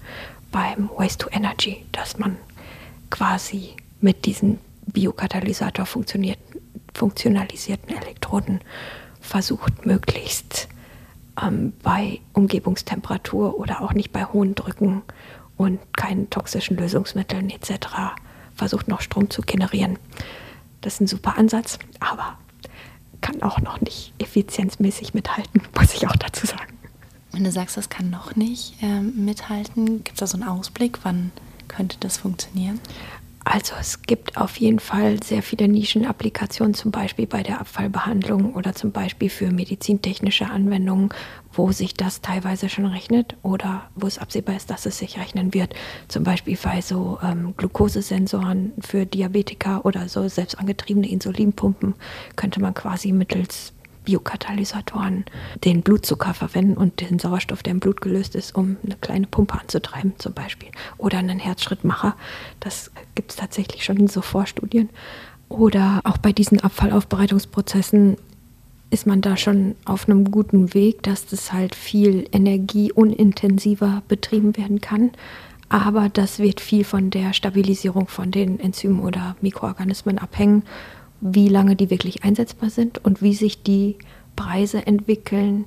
beim 0.51 0.89
Waste-to-Energy, 0.95 1.85
dass 1.91 2.17
man 2.17 2.37
quasi 3.09 3.75
mit 4.01 4.25
diesen 4.25 4.59
Biokatalysator 4.87 5.85
funktionalisierten 5.85 7.95
Elektroden 7.95 8.61
versucht 9.21 9.85
möglichst 9.85 10.67
ähm, 11.41 11.73
bei 11.83 12.19
Umgebungstemperatur 12.33 13.59
oder 13.59 13.81
auch 13.81 13.93
nicht 13.93 14.11
bei 14.11 14.25
hohen 14.25 14.55
Drücken 14.55 15.03
und 15.57 15.79
keinen 15.95 16.29
toxischen 16.29 16.77
Lösungsmitteln 16.77 17.49
etc. 17.49 17.87
versucht 18.59 18.87
noch 18.87 19.01
Strom 19.01 19.29
zu 19.29 19.41
generieren. 19.41 19.97
Das 20.81 20.95
ist 20.95 21.01
ein 21.01 21.07
super 21.07 21.37
Ansatz, 21.37 21.79
aber 21.99 22.37
kann 23.21 23.41
auch 23.41 23.59
noch 23.59 23.81
nicht 23.81 24.13
effizienzmäßig 24.19 25.13
mithalten, 25.13 25.63
muss 25.79 25.93
ich 25.93 26.07
auch 26.07 26.15
dazu 26.15 26.45
sagen. 26.45 26.77
Wenn 27.31 27.43
du 27.43 27.51
sagst, 27.51 27.77
das 27.77 27.89
kann 27.89 28.09
noch 28.09 28.35
nicht 28.35 28.75
ähm, 28.81 29.25
mithalten, 29.25 30.03
gibt 30.03 30.13
es 30.13 30.19
da 30.19 30.27
so 30.27 30.37
einen 30.37 30.47
Ausblick, 30.47 30.99
wann 31.03 31.31
könnte 31.67 31.97
das 31.99 32.17
funktionieren? 32.17 32.79
Also 33.51 33.73
es 33.79 34.03
gibt 34.03 34.37
auf 34.37 34.57
jeden 34.57 34.77
Fall 34.77 35.23
sehr 35.23 35.41
viele 35.41 35.67
Nischenapplikationen, 35.67 36.75
zum 36.75 36.91
Beispiel 36.91 37.25
bei 37.25 37.41
der 37.41 37.59
Abfallbehandlung 37.59 38.53
oder 38.53 38.75
zum 38.75 38.91
Beispiel 38.91 39.31
für 39.31 39.49
medizintechnische 39.49 40.51
Anwendungen, 40.51 41.09
wo 41.51 41.71
sich 41.71 41.95
das 41.95 42.21
teilweise 42.21 42.69
schon 42.69 42.85
rechnet 42.85 43.37
oder 43.41 43.89
wo 43.95 44.05
es 44.05 44.19
absehbar 44.19 44.55
ist, 44.55 44.69
dass 44.69 44.85
es 44.85 44.99
sich 44.99 45.17
rechnen 45.17 45.51
wird. 45.55 45.73
Zum 46.09 46.23
Beispiel 46.23 46.59
bei 46.61 46.81
so 46.81 47.17
ähm, 47.23 47.55
Glukosesensoren 47.57 48.73
für 48.81 49.07
Diabetiker 49.07 49.83
oder 49.83 50.07
so 50.09 50.27
selbstangetriebene 50.27 51.09
Insulinpumpen 51.09 51.95
könnte 52.35 52.61
man 52.61 52.75
quasi 52.75 53.11
mittels 53.11 53.73
Biokatalysatoren 54.09 55.25
den 55.63 55.83
Blutzucker 55.83 56.33
verwenden 56.33 56.77
und 56.77 56.99
den 56.99 57.19
Sauerstoff, 57.19 57.61
der 57.61 57.71
im 57.71 57.79
Blut 57.79 58.01
gelöst 58.01 58.33
ist, 58.33 58.55
um 58.55 58.77
eine 58.83 58.95
kleine 58.95 59.27
Pumpe 59.27 59.59
anzutreiben 59.59 60.13
zum 60.17 60.33
Beispiel. 60.33 60.69
Oder 60.97 61.19
einen 61.19 61.37
Herzschrittmacher. 61.37 62.15
Das 62.59 62.89
gibt 63.13 63.29
es 63.29 63.37
tatsächlich 63.37 63.85
schon 63.85 63.97
in 63.97 64.07
so 64.07 64.21
Vorstudien. 64.21 64.89
Oder 65.47 66.01
auch 66.05 66.17
bei 66.17 66.31
diesen 66.31 66.59
Abfallaufbereitungsprozessen 66.59 68.17
ist 68.89 69.05
man 69.05 69.21
da 69.21 69.37
schon 69.37 69.75
auf 69.85 70.09
einem 70.09 70.31
guten 70.31 70.73
Weg, 70.73 71.03
dass 71.03 71.27
das 71.27 71.53
halt 71.53 71.75
viel 71.75 72.27
energieunintensiver 72.31 74.01
betrieben 74.07 74.57
werden 74.57 74.81
kann. 74.81 75.11
Aber 75.69 76.09
das 76.09 76.39
wird 76.39 76.61
viel 76.61 76.83
von 76.83 77.11
der 77.11 77.33
Stabilisierung 77.33 78.07
von 78.07 78.31
den 78.31 78.59
Enzymen 78.59 79.01
oder 79.01 79.35
Mikroorganismen 79.41 80.17
abhängen 80.17 80.63
wie 81.21 81.49
lange 81.49 81.75
die 81.75 81.89
wirklich 81.89 82.23
einsetzbar 82.23 82.69
sind 82.69 83.03
und 83.03 83.21
wie 83.21 83.33
sich 83.33 83.63
die 83.63 83.97
Preise 84.35 84.85
entwickeln, 84.85 85.65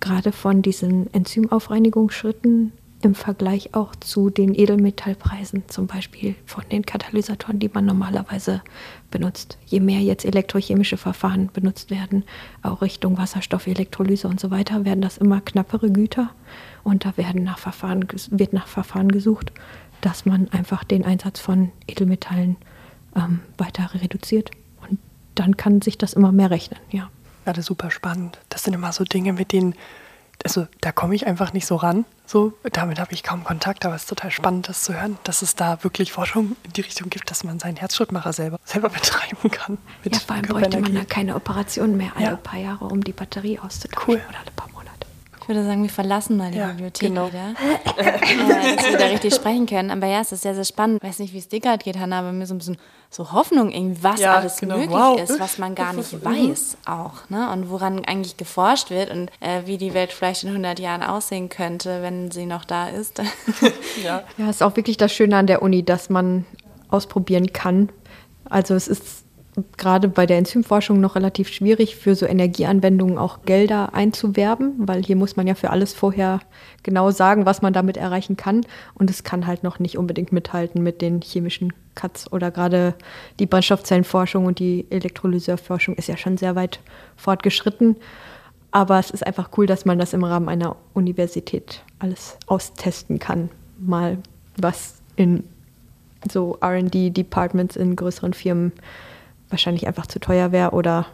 gerade 0.00 0.32
von 0.32 0.62
diesen 0.62 1.12
Enzymaufreinigungsschritten 1.12 2.72
im 3.02 3.14
Vergleich 3.14 3.74
auch 3.74 3.94
zu 3.96 4.30
den 4.30 4.54
Edelmetallpreisen, 4.54 5.64
zum 5.68 5.86
Beispiel 5.86 6.36
von 6.46 6.64
den 6.70 6.86
Katalysatoren, 6.86 7.58
die 7.58 7.70
man 7.72 7.84
normalerweise 7.84 8.62
benutzt. 9.10 9.58
Je 9.66 9.80
mehr 9.80 10.00
jetzt 10.00 10.24
elektrochemische 10.24 10.96
Verfahren 10.96 11.50
benutzt 11.52 11.90
werden, 11.90 12.24
auch 12.62 12.80
Richtung 12.80 13.18
Wasserstoff, 13.18 13.66
Elektrolyse 13.66 14.28
und 14.28 14.40
so 14.40 14.50
weiter, 14.50 14.84
werden 14.84 15.00
das 15.00 15.18
immer 15.18 15.40
knappere 15.40 15.90
Güter 15.90 16.30
und 16.84 17.04
da 17.04 17.16
werden 17.16 17.42
nach 17.42 17.58
Verfahren, 17.58 18.06
wird 18.30 18.52
nach 18.52 18.68
Verfahren 18.68 19.10
gesucht, 19.10 19.52
dass 20.00 20.24
man 20.24 20.48
einfach 20.50 20.84
den 20.84 21.04
Einsatz 21.04 21.40
von 21.40 21.70
Edelmetallen 21.86 22.56
ähm, 23.16 23.40
weiter 23.58 23.90
reduziert. 23.94 24.50
Und 24.80 24.98
dann 25.34 25.56
kann 25.56 25.82
sich 25.82 25.98
das 25.98 26.12
immer 26.12 26.32
mehr 26.32 26.50
rechnen, 26.50 26.80
ja. 26.90 27.10
Gerade 27.44 27.62
super 27.62 27.90
spannend. 27.90 28.38
Das 28.50 28.62
sind 28.62 28.72
immer 28.74 28.92
so 28.92 29.02
Dinge, 29.02 29.32
mit 29.32 29.50
denen, 29.50 29.74
also 30.44 30.68
da 30.80 30.92
komme 30.92 31.16
ich 31.16 31.26
einfach 31.26 31.52
nicht 31.52 31.66
so 31.66 31.74
ran. 31.74 32.04
So, 32.24 32.52
damit 32.72 33.00
habe 33.00 33.12
ich 33.12 33.24
kaum 33.24 33.42
Kontakt, 33.42 33.84
aber 33.84 33.96
es 33.96 34.02
ist 34.02 34.08
total 34.08 34.30
spannend, 34.30 34.68
das 34.68 34.84
zu 34.84 34.94
hören, 34.94 35.18
dass 35.24 35.42
es 35.42 35.56
da 35.56 35.82
wirklich 35.82 36.12
Forschung 36.12 36.56
in 36.62 36.72
die 36.72 36.82
Richtung 36.82 37.10
gibt, 37.10 37.30
dass 37.30 37.42
man 37.42 37.58
seinen 37.58 37.76
Herzschrittmacher 37.76 38.32
selber, 38.32 38.58
selber 38.64 38.90
betreiben 38.90 39.50
kann. 39.50 39.78
ja, 40.04 40.18
vor 40.18 40.36
allem 40.36 40.46
bräuchte 40.46 40.80
man 40.80 40.94
da 40.94 41.04
keine 41.04 41.34
Operation 41.34 41.96
mehr 41.96 42.12
alle 42.14 42.24
ja. 42.24 42.36
paar 42.36 42.60
Jahre, 42.60 42.84
um 42.84 43.02
die 43.02 43.12
Batterie 43.12 43.58
auszutauschen 43.58 44.14
cool. 44.14 44.20
oder 44.28 44.38
alle 44.38 44.50
paar. 44.54 44.71
Ich 45.42 45.48
würde 45.48 45.64
sagen, 45.64 45.82
wir 45.82 45.90
verlassen 45.90 46.36
mal 46.36 46.50
die 46.52 46.58
Ja, 46.58 46.68
Bibliothek 46.68 47.08
genau. 47.08 47.26
wieder, 47.28 47.50
äh, 47.96 48.76
dass 48.76 48.90
wir 48.90 48.96
da 48.98 49.06
richtig 49.06 49.34
sprechen 49.34 49.66
können. 49.66 49.90
Aber 49.90 50.06
ja, 50.06 50.20
es 50.20 50.30
ist 50.32 50.42
sehr, 50.42 50.54
sehr 50.54 50.64
spannend. 50.64 51.00
Ich 51.02 51.08
weiß 51.08 51.18
nicht, 51.18 51.32
wie 51.34 51.38
es 51.38 51.48
dir 51.48 51.58
gerade 51.60 51.82
geht, 51.82 51.98
Hanna, 51.98 52.20
aber 52.20 52.32
mir 52.32 52.46
so 52.46 52.54
ein 52.54 52.58
bisschen 52.58 52.76
so 53.10 53.32
Hoffnung, 53.32 53.70
irgendwie, 53.72 54.02
was 54.02 54.20
Ja, 54.20 54.36
alles 54.36 54.58
genau. 54.58 54.76
möglich 54.78 54.96
Wow. 54.96 55.20
ist, 55.20 55.38
was 55.40 55.58
man 55.58 55.74
gar 55.74 55.92
nicht 55.92 56.12
weiß 56.24 56.76
auch. 56.86 57.28
Ne? 57.28 57.50
Und 57.52 57.70
woran 57.70 58.04
eigentlich 58.04 58.36
geforscht 58.36 58.90
wird 58.90 59.10
und 59.10 59.30
äh, 59.40 59.62
wie 59.66 59.78
die 59.78 59.94
Welt 59.94 60.12
vielleicht 60.12 60.44
in 60.44 60.50
100 60.50 60.78
Jahren 60.78 61.02
aussehen 61.02 61.48
könnte, 61.48 62.02
wenn 62.02 62.30
sie 62.30 62.46
noch 62.46 62.64
da 62.64 62.88
ist. 62.88 63.20
Ja. 64.02 64.22
Ja, 64.38 64.48
ist 64.48 64.62
auch 64.62 64.76
wirklich 64.76 64.96
das 64.96 65.12
Schöne 65.12 65.36
an 65.36 65.46
der 65.46 65.60
Uni, 65.62 65.84
dass 65.84 66.08
man 66.08 66.46
ausprobieren 66.88 67.52
kann. 67.52 67.90
Also 68.48 68.74
es 68.74 68.88
ist 68.88 69.21
gerade 69.76 70.08
bei 70.08 70.24
der 70.24 70.38
Enzymforschung 70.38 71.00
noch 71.00 71.14
relativ 71.14 71.48
schwierig, 71.48 71.96
für 71.96 72.14
so 72.14 72.24
Energieanwendungen 72.24 73.18
auch 73.18 73.42
Gelder 73.44 73.92
einzuwerben, 73.92 74.74
weil 74.78 75.04
hier 75.04 75.16
muss 75.16 75.36
man 75.36 75.46
ja 75.46 75.54
für 75.54 75.70
alles 75.70 75.92
vorher 75.92 76.40
genau 76.82 77.10
sagen, 77.10 77.44
was 77.44 77.60
man 77.60 77.74
damit 77.74 77.98
erreichen 77.98 78.36
kann. 78.36 78.62
Und 78.94 79.10
es 79.10 79.24
kann 79.24 79.46
halt 79.46 79.62
noch 79.62 79.78
nicht 79.78 79.98
unbedingt 79.98 80.32
mithalten 80.32 80.82
mit 80.82 81.02
den 81.02 81.20
chemischen 81.20 81.72
Cuts 81.94 82.32
oder 82.32 82.50
gerade 82.50 82.94
die 83.38 83.46
Brennstoffzellenforschung 83.46 84.46
und 84.46 84.58
die 84.58 84.86
Elektrolyseurforschung 84.88 85.96
ist 85.96 86.08
ja 86.08 86.16
schon 86.16 86.38
sehr 86.38 86.56
weit 86.56 86.80
fortgeschritten. 87.16 87.96
Aber 88.70 88.98
es 88.98 89.10
ist 89.10 89.26
einfach 89.26 89.50
cool, 89.58 89.66
dass 89.66 89.84
man 89.84 89.98
das 89.98 90.14
im 90.14 90.24
Rahmen 90.24 90.48
einer 90.48 90.76
Universität 90.94 91.82
alles 91.98 92.38
austesten 92.46 93.18
kann. 93.18 93.50
Mal 93.78 94.16
was 94.56 94.94
in 95.16 95.44
so 96.30 96.58
RD-Departments 96.64 97.76
in 97.76 97.96
größeren 97.96 98.32
Firmen 98.32 98.72
wahrscheinlich 99.52 99.86
einfach 99.86 100.06
zu 100.06 100.18
teuer 100.18 100.52
wäre 100.52 100.70
oder 100.72 101.06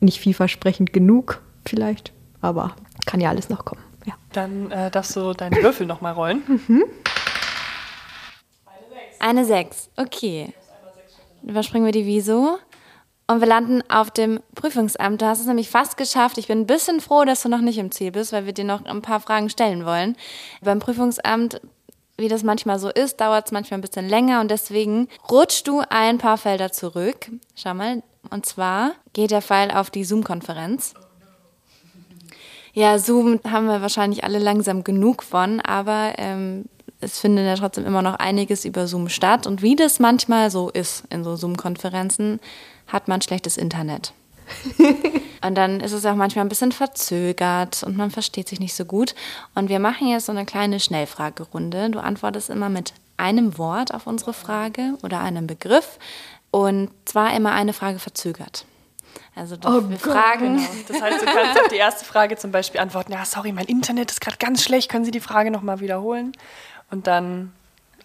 nicht 0.00 0.20
vielversprechend 0.20 0.92
genug 0.92 1.42
vielleicht. 1.66 2.12
Aber 2.40 2.76
kann 3.06 3.20
ja 3.20 3.28
alles 3.30 3.48
noch 3.48 3.64
kommen. 3.64 3.82
Ja. 4.06 4.14
Dann 4.32 4.70
äh, 4.70 4.90
darfst 4.90 5.16
du 5.16 5.32
deinen 5.32 5.62
Würfel 5.62 5.86
nochmal 5.86 6.12
rollen. 6.14 6.42
Eine 9.18 9.44
6, 9.44 9.90
okay. 9.96 10.54
Überspringen 11.42 11.84
wir 11.84 11.92
die 11.92 12.06
Wieso. 12.06 12.58
Und 13.26 13.40
wir 13.40 13.46
landen 13.46 13.82
auf 13.88 14.10
dem 14.10 14.40
Prüfungsamt. 14.56 15.22
Du 15.22 15.26
hast 15.26 15.40
es 15.40 15.46
nämlich 15.46 15.70
fast 15.70 15.96
geschafft. 15.96 16.36
Ich 16.36 16.48
bin 16.48 16.62
ein 16.62 16.66
bisschen 16.66 17.00
froh, 17.00 17.24
dass 17.24 17.42
du 17.42 17.48
noch 17.48 17.60
nicht 17.60 17.78
im 17.78 17.92
Ziel 17.92 18.10
bist, 18.10 18.32
weil 18.32 18.44
wir 18.44 18.52
dir 18.52 18.64
noch 18.64 18.84
ein 18.84 19.02
paar 19.02 19.20
Fragen 19.20 19.48
stellen 19.48 19.86
wollen. 19.86 20.16
Beim 20.62 20.80
Prüfungsamt, 20.80 21.60
wie 22.20 22.28
das 22.28 22.42
manchmal 22.42 22.78
so 22.78 22.88
ist, 22.88 23.20
dauert 23.20 23.46
es 23.46 23.52
manchmal 23.52 23.78
ein 23.78 23.82
bisschen 23.82 24.08
länger 24.08 24.40
und 24.40 24.50
deswegen 24.50 25.08
rutschst 25.30 25.66
du 25.66 25.82
ein 25.88 26.18
paar 26.18 26.38
Felder 26.38 26.70
zurück. 26.72 27.30
Schau 27.54 27.74
mal. 27.74 28.02
Und 28.30 28.46
zwar 28.46 28.92
geht 29.12 29.30
der 29.30 29.42
Pfeil 29.42 29.70
auf 29.70 29.90
die 29.90 30.04
Zoom-Konferenz. 30.04 30.94
Ja, 32.72 32.98
Zoom 32.98 33.40
haben 33.50 33.66
wir 33.66 33.82
wahrscheinlich 33.82 34.22
alle 34.22 34.38
langsam 34.38 34.84
genug 34.84 35.22
von, 35.22 35.60
aber 35.60 36.12
ähm, 36.18 36.66
es 37.00 37.18
findet 37.18 37.46
ja 37.46 37.56
trotzdem 37.56 37.86
immer 37.86 38.02
noch 38.02 38.14
einiges 38.14 38.64
über 38.64 38.86
Zoom 38.86 39.08
statt. 39.08 39.46
Und 39.46 39.62
wie 39.62 39.74
das 39.74 39.98
manchmal 39.98 40.50
so 40.50 40.70
ist 40.70 41.04
in 41.10 41.24
so 41.24 41.34
Zoom-Konferenzen, 41.34 42.38
hat 42.86 43.08
man 43.08 43.22
schlechtes 43.22 43.56
Internet. 43.56 44.12
und 45.42 45.54
dann 45.54 45.80
ist 45.80 45.92
es 45.92 46.04
auch 46.06 46.14
manchmal 46.14 46.44
ein 46.44 46.48
bisschen 46.48 46.72
verzögert 46.72 47.82
und 47.82 47.96
man 47.96 48.10
versteht 48.10 48.48
sich 48.48 48.60
nicht 48.60 48.74
so 48.74 48.84
gut. 48.84 49.14
Und 49.54 49.68
wir 49.68 49.78
machen 49.78 50.08
jetzt 50.08 50.26
so 50.26 50.32
eine 50.32 50.46
kleine 50.46 50.80
Schnellfragerunde. 50.80 51.90
Du 51.90 52.00
antwortest 52.00 52.50
immer 52.50 52.68
mit 52.68 52.92
einem 53.16 53.58
Wort 53.58 53.94
auf 53.94 54.06
unsere 54.06 54.32
Frage 54.32 54.94
oder 55.02 55.20
einem 55.20 55.46
Begriff 55.46 55.98
und 56.50 56.90
zwar 57.04 57.34
immer 57.34 57.52
eine 57.52 57.72
Frage 57.72 57.98
verzögert. 57.98 58.64
Also 59.34 59.56
du, 59.56 59.88
wir 59.88 59.98
fragen, 59.98 60.56
Genau. 60.56 60.68
Das 60.88 61.02
heißt, 61.02 61.22
du 61.22 61.26
kannst 61.26 61.60
auf 61.60 61.68
die 61.68 61.76
erste 61.76 62.04
Frage 62.04 62.36
zum 62.36 62.50
Beispiel 62.50 62.80
antworten, 62.80 63.12
ja, 63.12 63.24
sorry, 63.24 63.52
mein 63.52 63.66
Internet 63.66 64.10
ist 64.10 64.20
gerade 64.20 64.36
ganz 64.38 64.62
schlecht, 64.62 64.90
können 64.90 65.04
Sie 65.04 65.10
die 65.10 65.20
Frage 65.20 65.50
nochmal 65.50 65.80
wiederholen? 65.80 66.32
Und 66.90 67.06
dann 67.06 67.52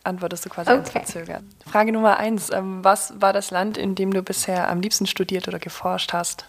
antwortest 0.05 0.45
du 0.45 0.49
quasi 0.49 0.71
Okay. 0.71 0.91
verzögert. 0.91 1.43
Frage 1.69 1.91
Nummer 1.91 2.17
eins, 2.17 2.51
ähm, 2.51 2.83
was 2.83 3.13
war 3.21 3.33
das 3.33 3.51
Land, 3.51 3.77
in 3.77 3.95
dem 3.95 4.11
du 4.13 4.21
bisher 4.23 4.69
am 4.69 4.81
liebsten 4.81 5.05
studiert 5.07 5.47
oder 5.47 5.59
geforscht 5.59 6.13
hast? 6.13 6.45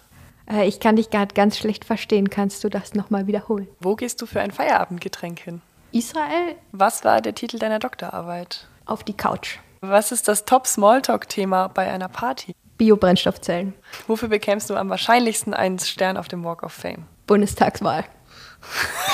Äh, 0.50 0.66
ich 0.66 0.78
kann 0.80 0.96
dich 0.96 1.10
gerade 1.10 1.34
ganz 1.34 1.58
schlecht 1.58 1.84
verstehen. 1.84 2.30
Kannst 2.30 2.62
du 2.64 2.68
das 2.68 2.94
nochmal 2.94 3.26
wiederholen? 3.26 3.66
Wo 3.80 3.96
gehst 3.96 4.20
du 4.22 4.26
für 4.26 4.40
ein 4.40 4.50
Feierabendgetränk 4.52 5.40
hin? 5.40 5.60
Israel 5.92 6.54
Was 6.72 7.04
war 7.04 7.20
der 7.20 7.34
Titel 7.34 7.58
deiner 7.58 7.78
Doktorarbeit? 7.78 8.66
auf 8.84 9.02
die 9.02 9.16
Couch. 9.16 9.58
Was 9.80 10.12
ist 10.12 10.28
das 10.28 10.44
Top-Smalltalk-Thema 10.44 11.68
bei 11.68 11.90
einer 11.90 12.08
Party? 12.08 12.54
Biobrennstoffzellen. 12.78 13.74
Wofür 14.06 14.28
bekämst 14.28 14.70
du 14.70 14.76
am 14.76 14.90
wahrscheinlichsten 14.90 15.54
einen 15.54 15.78
Stern 15.78 16.16
auf 16.16 16.28
dem 16.28 16.44
Walk 16.44 16.62
of 16.62 16.72
Fame? 16.72 17.06
Bundestagswahl. 17.26 18.04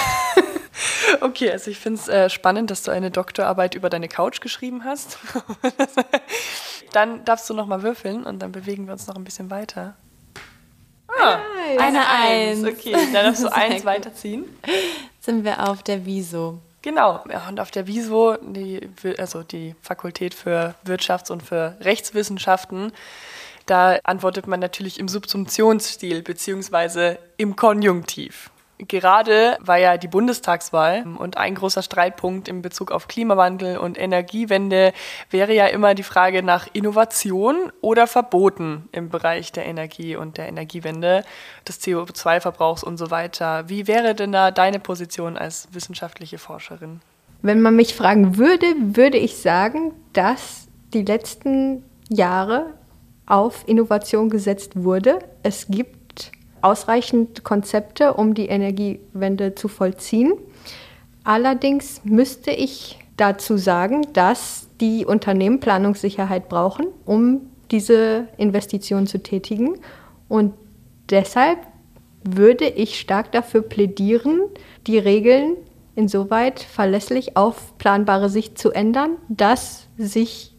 Okay, 1.22 1.52
also 1.52 1.70
ich 1.70 1.78
finde 1.78 2.00
es 2.00 2.08
äh, 2.08 2.28
spannend, 2.28 2.70
dass 2.70 2.82
du 2.82 2.90
eine 2.90 3.10
Doktorarbeit 3.12 3.74
über 3.76 3.88
deine 3.88 4.08
Couch 4.08 4.40
geschrieben 4.40 4.84
hast. 4.84 5.18
dann 6.92 7.24
darfst 7.24 7.48
du 7.48 7.54
noch 7.54 7.66
mal 7.66 7.82
würfeln 7.82 8.24
und 8.24 8.40
dann 8.40 8.50
bewegen 8.50 8.86
wir 8.86 8.92
uns 8.92 9.06
noch 9.06 9.14
ein 9.14 9.22
bisschen 9.24 9.48
weiter. 9.48 9.94
Ah, 11.08 11.38
eine 11.78 12.08
Eins. 12.08 12.64
Okay, 12.64 12.92
dann 13.12 13.26
darfst 13.26 13.44
du 13.44 13.48
eins 13.52 13.76
gut. 13.76 13.84
weiterziehen. 13.84 14.44
sind 15.20 15.44
wir 15.44 15.68
auf 15.68 15.82
der 15.82 16.04
Wieso. 16.06 16.58
Genau, 16.82 17.22
ja, 17.30 17.48
und 17.48 17.60
auf 17.60 17.70
der 17.70 17.86
WISO, 17.86 18.36
die, 18.42 18.80
also 19.16 19.44
die 19.44 19.76
Fakultät 19.80 20.34
für 20.34 20.74
Wirtschafts- 20.84 21.30
und 21.30 21.42
für 21.44 21.76
Rechtswissenschaften, 21.80 22.92
Da 23.66 24.00
antwortet 24.02 24.48
man 24.48 24.58
natürlich 24.58 24.98
im 24.98 25.06
Subsumptionsstil 25.06 26.22
beziehungsweise 26.22 27.18
im 27.36 27.54
Konjunktiv. 27.54 28.50
Gerade 28.88 29.58
war 29.60 29.78
ja 29.78 29.96
die 29.96 30.08
Bundestagswahl 30.08 31.04
und 31.18 31.36
ein 31.36 31.54
großer 31.54 31.82
Streitpunkt 31.82 32.48
in 32.48 32.62
Bezug 32.62 32.90
auf 32.90 33.06
Klimawandel 33.06 33.78
und 33.78 33.98
Energiewende 33.98 34.92
wäre 35.30 35.54
ja 35.54 35.66
immer 35.66 35.94
die 35.94 36.02
Frage 36.02 36.42
nach 36.42 36.68
Innovation 36.72 37.70
oder 37.80 38.06
Verboten 38.06 38.88
im 38.92 39.08
Bereich 39.08 39.52
der 39.52 39.66
Energie 39.66 40.16
und 40.16 40.36
der 40.36 40.48
Energiewende, 40.48 41.24
des 41.68 41.80
CO2-Verbrauchs 41.80 42.82
und 42.82 42.96
so 42.96 43.10
weiter. 43.10 43.68
Wie 43.68 43.86
wäre 43.86 44.14
denn 44.14 44.32
da 44.32 44.50
deine 44.50 44.80
Position 44.80 45.36
als 45.36 45.68
wissenschaftliche 45.72 46.38
Forscherin? 46.38 47.00
Wenn 47.42 47.60
man 47.60 47.76
mich 47.76 47.94
fragen 47.94 48.36
würde, 48.36 48.66
würde 48.78 49.18
ich 49.18 49.36
sagen, 49.36 49.92
dass 50.12 50.68
die 50.92 51.02
letzten 51.02 51.84
Jahre 52.08 52.74
auf 53.26 53.64
Innovation 53.66 54.30
gesetzt 54.30 54.72
wurde. 54.74 55.18
Es 55.42 55.66
gibt 55.68 56.01
ausreichend 56.62 57.44
Konzepte, 57.44 58.14
um 58.14 58.34
die 58.34 58.46
Energiewende 58.46 59.54
zu 59.54 59.68
vollziehen. 59.68 60.32
Allerdings 61.24 62.00
müsste 62.04 62.50
ich 62.50 62.98
dazu 63.16 63.56
sagen, 63.56 64.06
dass 64.12 64.68
die 64.80 65.04
Unternehmen 65.04 65.60
Planungssicherheit 65.60 66.48
brauchen, 66.48 66.86
um 67.04 67.42
diese 67.70 68.28
Investition 68.36 69.06
zu 69.06 69.22
tätigen. 69.22 69.74
Und 70.28 70.54
deshalb 71.10 71.58
würde 72.24 72.66
ich 72.66 72.98
stark 72.98 73.32
dafür 73.32 73.62
plädieren, 73.62 74.40
die 74.86 74.98
Regeln 74.98 75.56
insoweit 75.94 76.60
verlässlich 76.60 77.36
auf 77.36 77.76
planbare 77.78 78.28
Sicht 78.28 78.58
zu 78.58 78.70
ändern, 78.70 79.16
dass 79.28 79.88
sich 79.98 80.54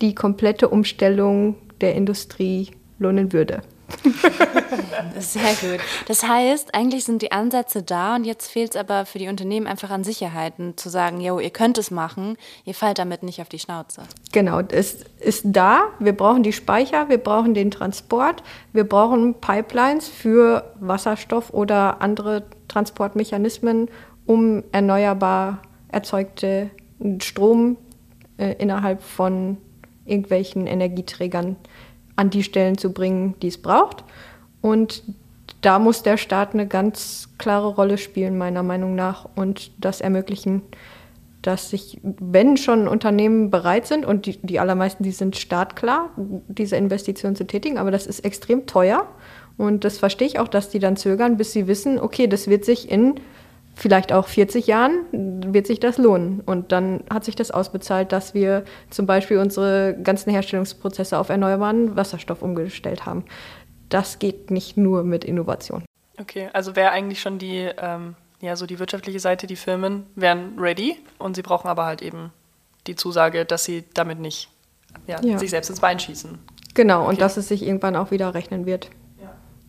die 0.00 0.14
komplette 0.14 0.68
Umstellung 0.68 1.56
der 1.80 1.94
Industrie 1.94 2.70
lohnen 2.98 3.32
würde. 3.32 3.62
Sehr 5.18 5.54
gut. 5.54 5.80
Das 6.06 6.22
heißt, 6.26 6.74
eigentlich 6.74 7.04
sind 7.04 7.22
die 7.22 7.32
Ansätze 7.32 7.82
da 7.82 8.16
und 8.16 8.24
jetzt 8.24 8.48
fehlt 8.50 8.74
es 8.74 8.76
aber 8.76 9.06
für 9.06 9.18
die 9.18 9.28
Unternehmen 9.28 9.66
einfach 9.66 9.90
an 9.90 10.04
Sicherheiten, 10.04 10.76
zu 10.76 10.88
sagen, 10.88 11.20
jo, 11.20 11.38
ihr 11.38 11.50
könnt 11.50 11.78
es 11.78 11.90
machen, 11.90 12.36
ihr 12.64 12.74
fallt 12.74 12.98
damit 12.98 13.22
nicht 13.22 13.40
auf 13.40 13.48
die 13.48 13.58
Schnauze. 13.58 14.02
Genau, 14.32 14.60
es 14.60 14.98
ist 15.20 15.44
da. 15.44 15.82
Wir 15.98 16.12
brauchen 16.12 16.42
die 16.42 16.52
Speicher, 16.52 17.08
wir 17.08 17.18
brauchen 17.18 17.54
den 17.54 17.70
Transport, 17.70 18.42
wir 18.72 18.84
brauchen 18.84 19.34
Pipelines 19.34 20.08
für 20.08 20.72
Wasserstoff 20.80 21.50
oder 21.50 22.00
andere 22.00 22.44
Transportmechanismen 22.68 23.88
um 24.26 24.62
erneuerbar 24.72 25.62
erzeugte 25.90 26.70
Strom 27.20 27.78
äh, 28.36 28.54
innerhalb 28.58 29.02
von 29.02 29.56
irgendwelchen 30.04 30.66
Energieträgern 30.66 31.56
an 32.18 32.30
die 32.30 32.42
Stellen 32.42 32.76
zu 32.76 32.92
bringen, 32.92 33.34
die 33.40 33.48
es 33.48 33.58
braucht. 33.58 34.02
Und 34.60 35.04
da 35.60 35.78
muss 35.78 36.02
der 36.02 36.16
Staat 36.16 36.52
eine 36.52 36.66
ganz 36.66 37.28
klare 37.38 37.68
Rolle 37.68 37.96
spielen, 37.96 38.36
meiner 38.36 38.64
Meinung 38.64 38.96
nach, 38.96 39.28
und 39.36 39.70
das 39.78 40.00
ermöglichen, 40.00 40.62
dass 41.42 41.70
sich, 41.70 42.00
wenn 42.02 42.56
schon 42.56 42.88
Unternehmen 42.88 43.50
bereit 43.50 43.86
sind, 43.86 44.04
und 44.04 44.26
die, 44.26 44.38
die 44.42 44.58
allermeisten, 44.58 45.04
die 45.04 45.12
sind 45.12 45.36
startklar, 45.36 46.10
diese 46.48 46.76
Investitionen 46.76 47.36
zu 47.36 47.46
tätigen, 47.46 47.78
aber 47.78 47.92
das 47.92 48.06
ist 48.06 48.24
extrem 48.24 48.66
teuer. 48.66 49.06
Und 49.56 49.84
das 49.84 49.98
verstehe 49.98 50.26
ich 50.26 50.40
auch, 50.40 50.48
dass 50.48 50.70
die 50.70 50.80
dann 50.80 50.96
zögern, 50.96 51.36
bis 51.36 51.52
sie 51.52 51.68
wissen, 51.68 52.00
okay, 52.00 52.26
das 52.26 52.48
wird 52.48 52.64
sich 52.64 52.90
in 52.90 53.14
vielleicht 53.78 54.12
auch 54.12 54.26
40 54.26 54.66
Jahren 54.66 55.06
wird 55.12 55.66
sich 55.66 55.78
das 55.78 55.98
lohnen. 55.98 56.40
Und 56.40 56.72
dann 56.72 57.04
hat 57.10 57.24
sich 57.24 57.36
das 57.36 57.50
ausbezahlt, 57.50 58.10
dass 58.10 58.34
wir 58.34 58.64
zum 58.90 59.06
Beispiel 59.06 59.38
unsere 59.38 59.96
ganzen 60.02 60.30
Herstellungsprozesse 60.30 61.16
auf 61.16 61.28
erneuerbaren 61.28 61.96
Wasserstoff 61.96 62.42
umgestellt 62.42 63.06
haben. 63.06 63.24
Das 63.88 64.18
geht 64.18 64.50
nicht 64.50 64.76
nur 64.76 65.04
mit 65.04 65.24
Innovation. 65.24 65.84
Okay, 66.20 66.50
also 66.52 66.74
wäre 66.74 66.90
eigentlich 66.90 67.20
schon 67.20 67.38
die, 67.38 67.70
ähm, 67.78 68.16
ja, 68.40 68.56
so 68.56 68.66
die 68.66 68.80
wirtschaftliche 68.80 69.20
Seite, 69.20 69.46
die 69.46 69.56
Firmen 69.56 70.06
wären 70.16 70.58
ready 70.58 70.96
und 71.18 71.36
sie 71.36 71.42
brauchen 71.42 71.68
aber 71.68 71.86
halt 71.86 72.02
eben 72.02 72.32
die 72.88 72.96
Zusage, 72.96 73.44
dass 73.44 73.64
sie 73.64 73.84
damit 73.94 74.18
nicht 74.18 74.50
ja, 75.06 75.22
ja. 75.22 75.38
sich 75.38 75.50
selbst 75.50 75.70
ins 75.70 75.80
Bein 75.80 76.00
schießen. 76.00 76.38
Genau, 76.74 77.02
okay. 77.02 77.10
und 77.10 77.20
dass 77.20 77.36
es 77.36 77.46
sich 77.46 77.62
irgendwann 77.62 77.94
auch 77.94 78.10
wieder 78.10 78.34
rechnen 78.34 78.66
wird 78.66 78.90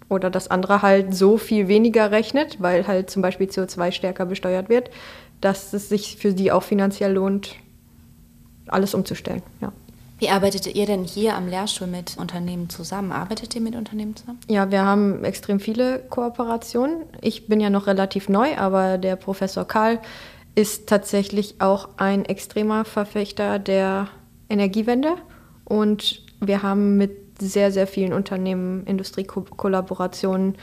oder 0.10 0.30
das 0.30 0.50
andere 0.50 0.82
halt 0.82 1.14
so 1.16 1.38
viel 1.38 1.68
weniger 1.68 2.12
rechnet, 2.12 2.62
weil 2.62 2.88
halt 2.88 3.10
zum 3.10 3.22
Beispiel 3.22 3.48
CO2 3.48 3.92
stärker 3.92 4.26
besteuert 4.26 4.68
wird, 4.68 4.90
dass 5.40 5.72
es 5.74 5.88
sich 5.90 6.18
für 6.18 6.34
die 6.34 6.52
auch 6.52 6.64
finanziell 6.64 7.14
lohnt, 7.14 7.56
alles 8.68 8.94
umzustellen. 8.94 9.44
Ja. 9.62 9.72
Wie 10.20 10.30
arbeitet 10.30 10.68
ihr 10.76 10.86
denn 10.86 11.06
hier 11.06 11.36
am 11.36 11.48
Lehrstuhl 11.48 11.88
mit 11.88 12.18
Unternehmen 12.18 12.70
zusammen? 12.70 13.14
Arbeitet 13.14 13.56
ihr 13.56 13.62
mit 13.62 13.76
Unternehmen 13.76 14.18
zusammen? 14.18 14.40
Ja, 14.50 14.70
wir 14.70 14.84
haben 14.84 15.24
extrem 15.24 15.62
viele 15.62 16.00
Kooperationen. 16.00 17.04
Ich 17.22 17.48
bin 17.48 17.62
ja 17.62 17.70
noch 17.70 17.88
relativ 17.88 18.28
neu, 18.28 18.58
aber 18.58 18.98
der 18.98 19.16
Professor 19.16 19.66
Karl 19.66 20.00
ist 20.56 20.90
tatsächlich 20.90 21.62
auch 21.62 21.88
ein 21.96 22.26
extremer 22.26 22.84
Verfechter 22.84 23.60
der 23.60 24.10
Energiewende. 24.50 25.16
Und 25.64 26.22
wir 26.42 26.64
haben 26.64 26.98
mit 26.98 27.29
sehr, 27.42 27.72
sehr 27.72 27.88
vielen 27.88 28.14
Unternehmen 28.14 28.86
Industriekollaborationen 28.86 30.56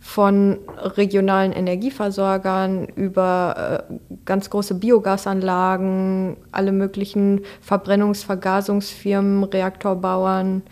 von 0.00 0.58
regionalen 0.76 1.52
Energieversorgern 1.52 2.86
über 2.94 3.86
äh, 3.88 3.94
ganz 4.26 4.50
große 4.50 4.74
Biogasanlagen, 4.74 6.36
alle 6.52 6.72
möglichen 6.72 7.40
Verbrennungs-, 7.66 8.26
Vergasungsfirmen, 8.26 9.44
Reaktorbauern, 9.44 10.62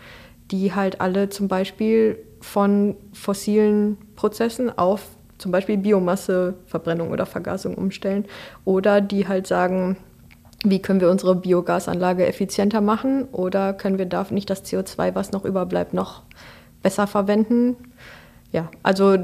die 0.51 0.75
halt 0.75 1.01
alle 1.01 1.29
zum 1.29 1.47
Beispiel 1.47 2.19
von 2.41 2.95
fossilen 3.11 3.97
Prozessen 4.15 4.77
auf 4.77 5.01
zum 5.39 5.51
Beispiel 5.51 5.77
Biomasseverbrennung 5.77 7.09
oder 7.09 7.25
Vergasung 7.25 7.73
umstellen 7.73 8.25
oder 8.65 9.01
die 9.01 9.27
halt 9.27 9.47
sagen, 9.47 9.97
wie 10.63 10.81
können 10.81 11.01
wir 11.01 11.09
unsere 11.09 11.35
Biogasanlage 11.35 12.25
effizienter 12.25 12.81
machen 12.81 13.25
oder 13.31 13.73
können 13.73 13.97
wir 13.97 14.05
da 14.05 14.25
nicht 14.29 14.49
das 14.49 14.63
CO2, 14.63 15.13
was 15.15 15.31
noch 15.31 15.45
überbleibt, 15.45 15.93
noch 15.93 16.21
besser 16.81 17.07
verwenden? 17.07 17.75
Ja, 18.51 18.69
also 18.83 19.17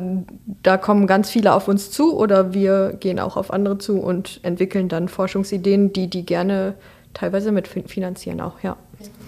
da 0.64 0.78
kommen 0.78 1.06
ganz 1.06 1.30
viele 1.30 1.54
auf 1.54 1.68
uns 1.68 1.92
zu 1.92 2.18
oder 2.18 2.54
wir 2.54 2.94
gehen 3.00 3.20
auch 3.20 3.38
auf 3.38 3.54
andere 3.54 3.78
zu 3.78 4.00
und 4.00 4.40
entwickeln 4.44 4.90
dann 4.90 5.08
Forschungsideen, 5.08 5.94
die 5.94 6.10
die 6.10 6.26
gerne 6.26 6.74
teilweise 7.14 7.52
mitfinanzieren 7.52 8.42
auch, 8.42 8.62
ja. 8.62 8.76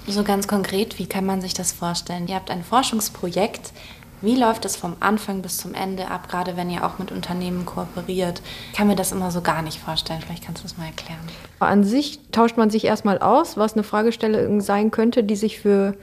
So 0.08 0.24
ganz 0.24 0.48
konkret, 0.48 1.00
wie 1.00 1.06
kann 1.06 1.26
man 1.26 1.42
sich 1.42 1.54
das 1.54 1.72
vorstellen? 1.72 2.28
Ihr 2.28 2.36
habt 2.36 2.50
ein 2.50 2.64
Forschungsprojekt, 2.64 3.72
wie 4.22 4.36
läuft 4.36 4.66
es 4.66 4.76
vom 4.76 4.96
Anfang 5.00 5.42
bis 5.42 5.58
zum 5.58 5.74
Ende 5.74 6.10
ab, 6.10 6.30
gerade 6.30 6.56
wenn 6.58 6.70
ihr 6.70 6.86
auch 6.86 7.00
mit 7.00 7.12
Unternehmen 7.12 7.66
kooperiert? 7.66 8.42
Ich 8.72 8.78
kann 8.78 8.88
mir 8.88 8.96
das 8.96 9.12
immer 9.12 9.32
so 9.32 9.42
gar 9.42 9.62
nicht 9.62 9.80
vorstellen. 9.80 10.22
Vielleicht 10.22 10.46
kannst 10.46 10.64
du 10.64 10.68
es 10.68 10.78
mal 10.78 10.86
erklären. 10.86 11.20
An 11.60 11.84
sich 11.84 12.20
tauscht 12.32 12.58
man 12.58 12.70
sich 12.70 12.86
erstmal 12.86 13.20
aus, 13.20 13.58
was 13.58 13.74
eine 13.74 13.84
Fragestellung 13.84 14.62
sein 14.62 14.92
könnte, 14.92 15.24
die 15.24 15.36
sich 15.36 15.60
für 15.60 15.96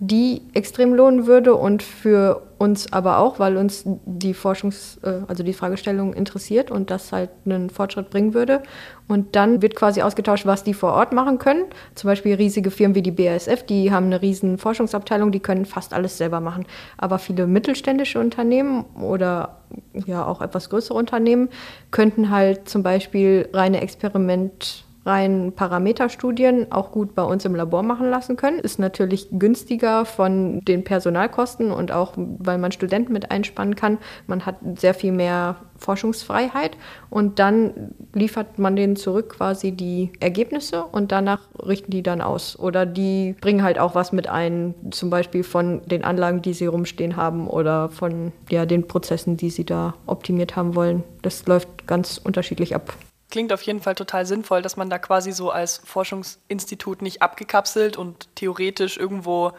die 0.00 0.42
extrem 0.54 0.92
lohnen 0.92 1.26
würde 1.26 1.54
und 1.54 1.82
für 1.82 2.42
uns 2.58 2.92
aber 2.92 3.18
auch, 3.18 3.38
weil 3.38 3.56
uns 3.56 3.84
die 3.84 4.34
Forschungs-, 4.34 4.98
äh, 5.04 5.22
also 5.28 5.42
die 5.42 5.52
Fragestellung 5.52 6.14
interessiert 6.14 6.70
und 6.70 6.90
das 6.90 7.12
halt 7.12 7.30
einen 7.44 7.70
Fortschritt 7.70 8.10
bringen 8.10 8.34
würde. 8.34 8.62
Und 9.06 9.36
dann 9.36 9.60
wird 9.62 9.76
quasi 9.76 10.02
ausgetauscht, 10.02 10.46
was 10.46 10.64
die 10.64 10.74
vor 10.74 10.94
Ort 10.94 11.12
machen 11.12 11.38
können. 11.38 11.64
Zum 11.94 12.08
Beispiel 12.08 12.34
riesige 12.34 12.70
Firmen 12.70 12.94
wie 12.94 13.02
die 13.02 13.10
BASF, 13.10 13.64
die 13.64 13.92
haben 13.92 14.06
eine 14.06 14.22
riesen 14.22 14.58
Forschungsabteilung, 14.58 15.30
die 15.30 15.40
können 15.40 15.66
fast 15.66 15.92
alles 15.92 16.18
selber 16.18 16.40
machen. 16.40 16.64
Aber 16.96 17.18
viele 17.18 17.46
mittelständische 17.46 18.18
Unternehmen 18.18 18.84
oder 19.00 19.58
ja 20.06 20.24
auch 20.26 20.40
etwas 20.40 20.70
größere 20.70 20.96
Unternehmen 20.96 21.48
könnten 21.90 22.30
halt 22.30 22.68
zum 22.68 22.82
Beispiel 22.82 23.48
reine 23.52 23.80
Experiment 23.80 24.84
rein 25.06 25.52
Parameterstudien 25.54 26.72
auch 26.72 26.90
gut 26.90 27.14
bei 27.14 27.22
uns 27.22 27.44
im 27.44 27.54
Labor 27.54 27.82
machen 27.82 28.10
lassen 28.10 28.36
können. 28.36 28.58
Ist 28.58 28.78
natürlich 28.78 29.28
günstiger 29.30 30.04
von 30.04 30.60
den 30.60 30.84
Personalkosten 30.84 31.70
und 31.70 31.92
auch, 31.92 32.12
weil 32.16 32.58
man 32.58 32.72
Studenten 32.72 33.12
mit 33.12 33.30
einspannen 33.30 33.76
kann. 33.76 33.98
Man 34.26 34.46
hat 34.46 34.56
sehr 34.76 34.94
viel 34.94 35.12
mehr 35.12 35.56
Forschungsfreiheit 35.76 36.76
und 37.10 37.38
dann 37.38 37.94
liefert 38.14 38.58
man 38.58 38.76
denen 38.76 38.96
zurück 38.96 39.34
quasi 39.36 39.72
die 39.72 40.12
Ergebnisse 40.20 40.84
und 40.84 41.12
danach 41.12 41.40
richten 41.62 41.90
die 41.90 42.02
dann 42.02 42.20
aus. 42.20 42.58
Oder 42.58 42.86
die 42.86 43.34
bringen 43.40 43.62
halt 43.62 43.78
auch 43.78 43.94
was 43.94 44.12
mit 44.12 44.28
ein, 44.28 44.74
zum 44.90 45.10
Beispiel 45.10 45.44
von 45.44 45.82
den 45.86 46.04
Anlagen, 46.04 46.42
die 46.42 46.54
sie 46.54 46.66
rumstehen 46.66 47.16
haben 47.16 47.48
oder 47.48 47.88
von 47.88 48.32
ja, 48.48 48.64
den 48.66 48.88
Prozessen, 48.88 49.36
die 49.36 49.50
sie 49.50 49.64
da 49.64 49.94
optimiert 50.06 50.56
haben 50.56 50.74
wollen. 50.74 51.02
Das 51.22 51.46
läuft 51.46 51.86
ganz 51.86 52.18
unterschiedlich 52.22 52.74
ab 52.74 52.94
klingt 53.34 53.52
auf 53.52 53.62
jeden 53.62 53.80
Fall 53.80 53.96
total 53.96 54.26
sinnvoll, 54.26 54.62
dass 54.62 54.76
man 54.76 54.88
da 54.88 54.96
quasi 54.96 55.32
so 55.32 55.50
als 55.50 55.78
Forschungsinstitut 55.84 57.02
nicht 57.02 57.20
abgekapselt 57.20 57.96
und 57.96 58.28
theoretisch 58.36 58.96
irgendwo 58.96 59.50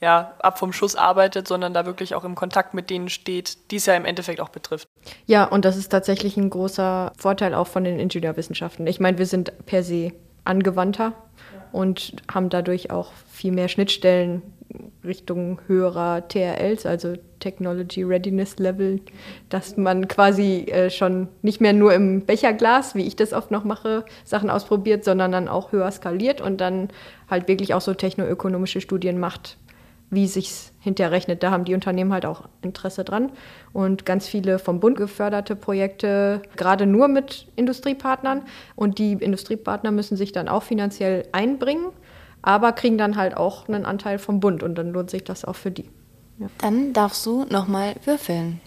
ja, 0.00 0.36
ab 0.38 0.60
vom 0.60 0.72
Schuss 0.72 0.94
arbeitet, 0.94 1.48
sondern 1.48 1.74
da 1.74 1.86
wirklich 1.86 2.14
auch 2.14 2.22
im 2.22 2.36
Kontakt 2.36 2.72
mit 2.72 2.88
denen 2.88 3.08
steht, 3.08 3.72
die 3.72 3.76
es 3.76 3.86
ja 3.86 3.96
im 3.96 4.04
Endeffekt 4.04 4.40
auch 4.40 4.50
betrifft. 4.50 4.86
Ja, 5.26 5.42
und 5.42 5.64
das 5.64 5.76
ist 5.76 5.88
tatsächlich 5.88 6.36
ein 6.36 6.50
großer 6.50 7.10
Vorteil 7.18 7.52
auch 7.54 7.66
von 7.66 7.82
den 7.82 7.98
Ingenieurwissenschaften. 7.98 8.86
Ich 8.86 9.00
meine, 9.00 9.18
wir 9.18 9.26
sind 9.26 9.52
per 9.66 9.82
se 9.82 10.12
angewandter 10.44 11.06
ja. 11.52 11.66
und 11.72 12.12
haben 12.32 12.48
dadurch 12.48 12.92
auch 12.92 13.10
viel 13.28 13.50
mehr 13.50 13.66
Schnittstellen 13.66 14.40
Richtung 15.04 15.60
höherer 15.66 16.26
TRLs, 16.28 16.86
also 16.86 17.14
Technology 17.40 18.02
Readiness 18.02 18.58
Level, 18.58 19.00
dass 19.48 19.76
man 19.76 20.08
quasi 20.08 20.66
äh, 20.68 20.90
schon 20.90 21.28
nicht 21.42 21.60
mehr 21.60 21.72
nur 21.72 21.94
im 21.94 22.26
Becherglas, 22.26 22.94
wie 22.94 23.06
ich 23.06 23.16
das 23.16 23.32
oft 23.32 23.50
noch 23.50 23.64
mache, 23.64 24.04
Sachen 24.24 24.50
ausprobiert, 24.50 25.04
sondern 25.04 25.32
dann 25.32 25.48
auch 25.48 25.72
höher 25.72 25.90
skaliert 25.90 26.40
und 26.40 26.60
dann 26.60 26.88
halt 27.30 27.48
wirklich 27.48 27.74
auch 27.74 27.80
so 27.80 27.94
technoökonomische 27.94 28.80
Studien 28.80 29.20
macht, 29.20 29.56
wie 30.10 30.26
sich's 30.26 30.72
hinterher 30.80 31.12
rechnet. 31.12 31.42
Da 31.42 31.50
haben 31.50 31.64
die 31.64 31.74
Unternehmen 31.74 32.12
halt 32.12 32.26
auch 32.26 32.48
Interesse 32.62 33.04
dran 33.04 33.30
und 33.72 34.06
ganz 34.06 34.26
viele 34.26 34.58
vom 34.58 34.80
Bund 34.80 34.96
geförderte 34.96 35.56
Projekte, 35.56 36.42
gerade 36.56 36.86
nur 36.86 37.08
mit 37.08 37.46
Industriepartnern 37.56 38.42
und 38.74 38.98
die 38.98 39.12
Industriepartner 39.12 39.92
müssen 39.92 40.16
sich 40.16 40.32
dann 40.32 40.48
auch 40.48 40.62
finanziell 40.62 41.24
einbringen 41.32 41.86
aber 42.46 42.72
kriegen 42.72 42.96
dann 42.96 43.16
halt 43.16 43.36
auch 43.36 43.68
einen 43.68 43.84
Anteil 43.84 44.18
vom 44.18 44.38
Bund 44.38 44.62
und 44.62 44.76
dann 44.76 44.92
lohnt 44.92 45.10
sich 45.10 45.24
das 45.24 45.44
auch 45.44 45.56
für 45.56 45.72
die. 45.72 45.90
Ja. 46.38 46.46
Dann 46.58 46.92
darfst 46.92 47.26
du 47.26 47.44
nochmal 47.50 47.96
würfeln. 48.04 48.60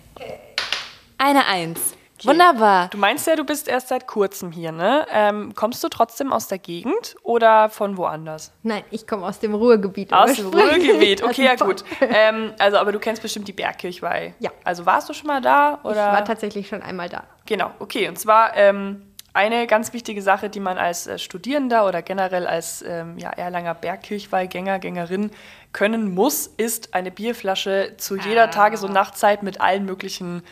Eine 1.18 1.46
Eins. 1.46 1.96
Okay. 2.18 2.28
Wunderbar. 2.28 2.90
Du 2.90 2.98
meinst 2.98 3.26
ja, 3.28 3.38
du 3.38 3.46
bist 3.46 3.70
erst 3.70 3.88
seit 3.88 4.06
kurzem 4.06 4.52
hier, 4.52 4.74
ne? 4.74 5.06
Ähm, 5.14 5.54
kommst 5.56 5.82
du 5.82 5.88
trotzdem 5.88 6.34
aus 6.34 6.50
der 6.50 6.58
Gegend 6.58 7.16
oder 7.24 7.70
von 7.70 7.96
woanders? 7.96 8.52
Nein, 8.64 8.84
ich 8.92 9.08
komme 9.08 9.26
aus 9.26 9.40
dem 9.40 9.54
Ruhrgebiet. 9.54 10.12
Aus 10.12 10.34
dem 10.34 10.48
Ruhrgebiet, 10.48 11.24
okay, 11.24 11.46
ja 11.46 11.56
gut. 11.56 11.86
Ähm, 12.02 12.54
also, 12.60 12.78
aber 12.78 12.92
du 12.92 13.00
kennst 13.00 13.22
bestimmt 13.22 13.48
die 13.48 13.54
Bergkirchweih. 13.54 14.34
Ja. 14.40 14.52
Also 14.66 14.86
warst 14.86 15.08
du 15.08 15.14
schon 15.14 15.28
mal 15.28 15.40
da? 15.42 15.80
Oder? 15.84 15.92
Ich 15.92 16.18
war 16.18 16.26
tatsächlich 16.26 16.68
schon 16.68 16.82
einmal 16.82 17.08
da. 17.08 17.24
Genau, 17.46 17.72
okay. 17.80 18.10
Und 18.10 18.20
zwar 18.20 18.58
ähm, 18.58 19.09
eine 19.40 19.68
ganz 19.68 19.94
wichtige 19.94 20.22
Sache, 20.22 20.50
die 20.50 20.60
man 20.60 20.78
als 20.78 21.08
äh, 21.08 21.18
Studierender 21.18 21.88
oder 21.88 22.02
generell 22.02 22.46
als 22.46 22.84
ähm, 22.86 23.18
ja, 23.18 23.30
Erlanger 23.30 23.74
Bergkirchweihgänger, 23.74 24.80
Gängerin 24.80 25.32
können 25.72 26.14
muss, 26.14 26.48
ist 26.48 26.94
eine 26.94 27.10
Bierflasche 27.10 27.94
zu 27.96 28.18
jeder 28.18 28.44
ah. 28.44 28.48
Tages- 28.48 28.84
und 28.84 28.92
Nachtzeit 28.92 29.42
mit 29.42 29.62
allen 29.62 29.86
möglichen 29.86 30.44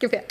Gefähr 0.00 0.24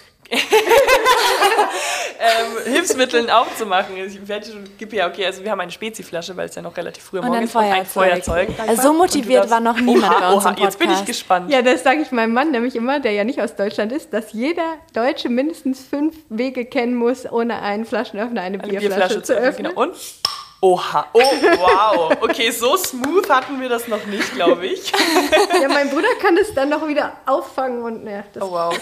ähm, 2.20 2.74
Hilfsmitteln 2.74 3.30
aufzumachen. 3.30 3.96
Ich 3.98 4.28
werde 4.28 4.46
schon, 4.48 4.64
gib 4.78 4.94
ja, 4.94 5.08
okay, 5.08 5.26
also 5.26 5.44
wir 5.44 5.52
haben 5.52 5.60
eine 5.60 5.72
Speziflasche, 5.72 6.36
weil 6.38 6.48
es 6.50 6.56
ja 6.56 6.62
noch 6.62 6.76
relativ 6.76 7.04
früh 7.04 7.20
am 7.20 7.26
Morgen 7.26 7.44
ist. 7.44 7.56
Ein 7.56 7.86
Feuerzeug. 7.86 8.50
Also 8.68 8.82
so 8.82 8.94
motiviert 8.94 9.50
war 9.50 9.60
noch 9.60 9.80
niemand 9.80 10.14
oha, 10.14 10.20
bei 10.20 10.34
uns 10.34 10.46
oha, 10.46 10.56
Jetzt 10.58 10.80
bin 10.80 10.92
ich 10.92 11.06
gespannt. 11.06 11.52
Ja, 11.52 11.62
das 11.62 11.84
sage 11.84 12.02
ich 12.02 12.12
meinem 12.12 12.34
Mann 12.34 12.52
nämlich 12.52 12.76
immer, 12.76 13.00
der 13.00 13.12
ja 13.12 13.24
nicht 13.24 13.42
aus 13.42 13.56
Deutschland 13.56 13.92
ist, 13.92 14.14
dass 14.14 14.34
jeder 14.34 14.78
Deutsche 14.94 15.30
mindestens 15.30 15.82
fünf 15.82 16.16
Wege 16.30 16.66
kennen 16.66 16.96
muss, 16.96 17.32
ohne 17.32 17.62
einen 17.62 17.86
Flaschenöffner 17.86 18.42
eine, 18.42 18.60
eine 18.60 18.68
Bierflasche, 18.68 18.90
Bierflasche, 18.90 19.22
zu 19.24 19.34
öffnen. 19.34 19.70
Genau. 19.70 19.82
Und? 19.82 19.96
Oha, 20.64 21.08
oh 21.12 21.20
wow. 21.20 22.18
Okay, 22.22 22.50
so 22.50 22.78
smooth 22.78 23.30
hatten 23.30 23.60
wir 23.60 23.68
das 23.68 23.90
noch 23.90 24.06
nicht, 24.06 24.34
glaube 24.34 24.66
ich. 24.66 24.94
ja, 25.62 25.68
mein 25.68 25.90
Bruder 25.90 26.08
kann 26.22 26.38
es 26.38 26.54
dann 26.54 26.70
noch 26.70 26.88
wieder 26.88 27.18
auffangen 27.26 27.84
und 27.84 28.06
ne. 28.06 28.24
Oh 28.40 28.50
wow. 28.50 28.80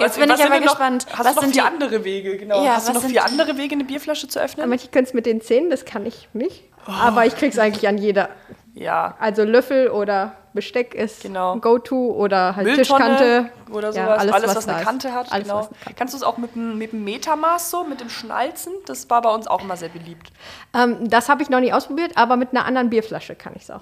Jetzt 0.00 0.18
bin 0.18 0.28
ich 0.28 0.44
aber 0.44 0.58
gespannt. 0.58 1.06
Hast 1.12 1.24
was 1.26 1.34
du 1.36 1.42
noch 1.42 1.52
vier 1.52 1.64
andere 1.64 2.02
Wege? 2.02 2.36
Genau. 2.36 2.64
Ja, 2.64 2.74
hast 2.74 2.88
du 2.88 2.92
noch 2.92 3.04
vier 3.04 3.24
andere 3.24 3.56
Wege, 3.56 3.76
eine 3.76 3.84
Bierflasche 3.84 4.26
zu 4.26 4.40
öffnen? 4.40 4.68
Manche 4.68 4.88
können 4.88 5.04
es 5.04 5.14
mit 5.14 5.26
den 5.26 5.40
Zähnen, 5.40 5.70
das 5.70 5.84
kann 5.84 6.04
ich 6.06 6.28
nicht. 6.32 6.64
Oh. 6.88 6.90
Aber 6.90 7.24
ich 7.24 7.36
krieg's 7.36 7.56
eigentlich 7.56 7.86
an 7.86 7.98
jeder. 7.98 8.30
Ja. 8.76 9.16
Also 9.18 9.42
Löffel 9.42 9.88
oder 9.88 10.32
Besteck 10.52 10.94
ist 10.94 11.22
genau. 11.22 11.56
Go-To 11.56 12.12
oder 12.12 12.56
halt 12.56 12.66
Mülltonne 12.66 13.16
Tischkante. 13.16 13.50
Oder 13.70 13.92
sowas. 13.92 14.06
Ja, 14.06 14.14
alles, 14.16 14.34
alles, 14.34 14.48
was, 14.48 14.56
was 14.56 14.68
eine 14.68 14.84
Kante 14.84 15.12
hat. 15.14 15.32
Alles, 15.32 15.48
genau. 15.48 15.68
Kannst 15.96 16.12
du 16.12 16.18
es 16.18 16.22
auch 16.22 16.36
mit 16.36 16.54
dem, 16.54 16.76
mit 16.76 16.92
dem 16.92 17.02
Metamaß 17.04 17.70
so, 17.70 17.84
mit 17.84 18.00
dem 18.00 18.10
Schnalzen? 18.10 18.74
Das 18.84 19.08
war 19.08 19.22
bei 19.22 19.30
uns 19.30 19.46
auch 19.46 19.62
immer 19.62 19.78
sehr 19.78 19.88
beliebt. 19.88 20.30
Ähm, 20.74 21.08
das 21.08 21.30
habe 21.30 21.42
ich 21.42 21.48
noch 21.48 21.60
nie 21.60 21.72
ausprobiert, 21.72 22.12
aber 22.16 22.36
mit 22.36 22.50
einer 22.50 22.66
anderen 22.66 22.90
Bierflasche 22.90 23.34
kann 23.34 23.54
ich 23.56 23.62
es 23.62 23.70
auch. 23.70 23.80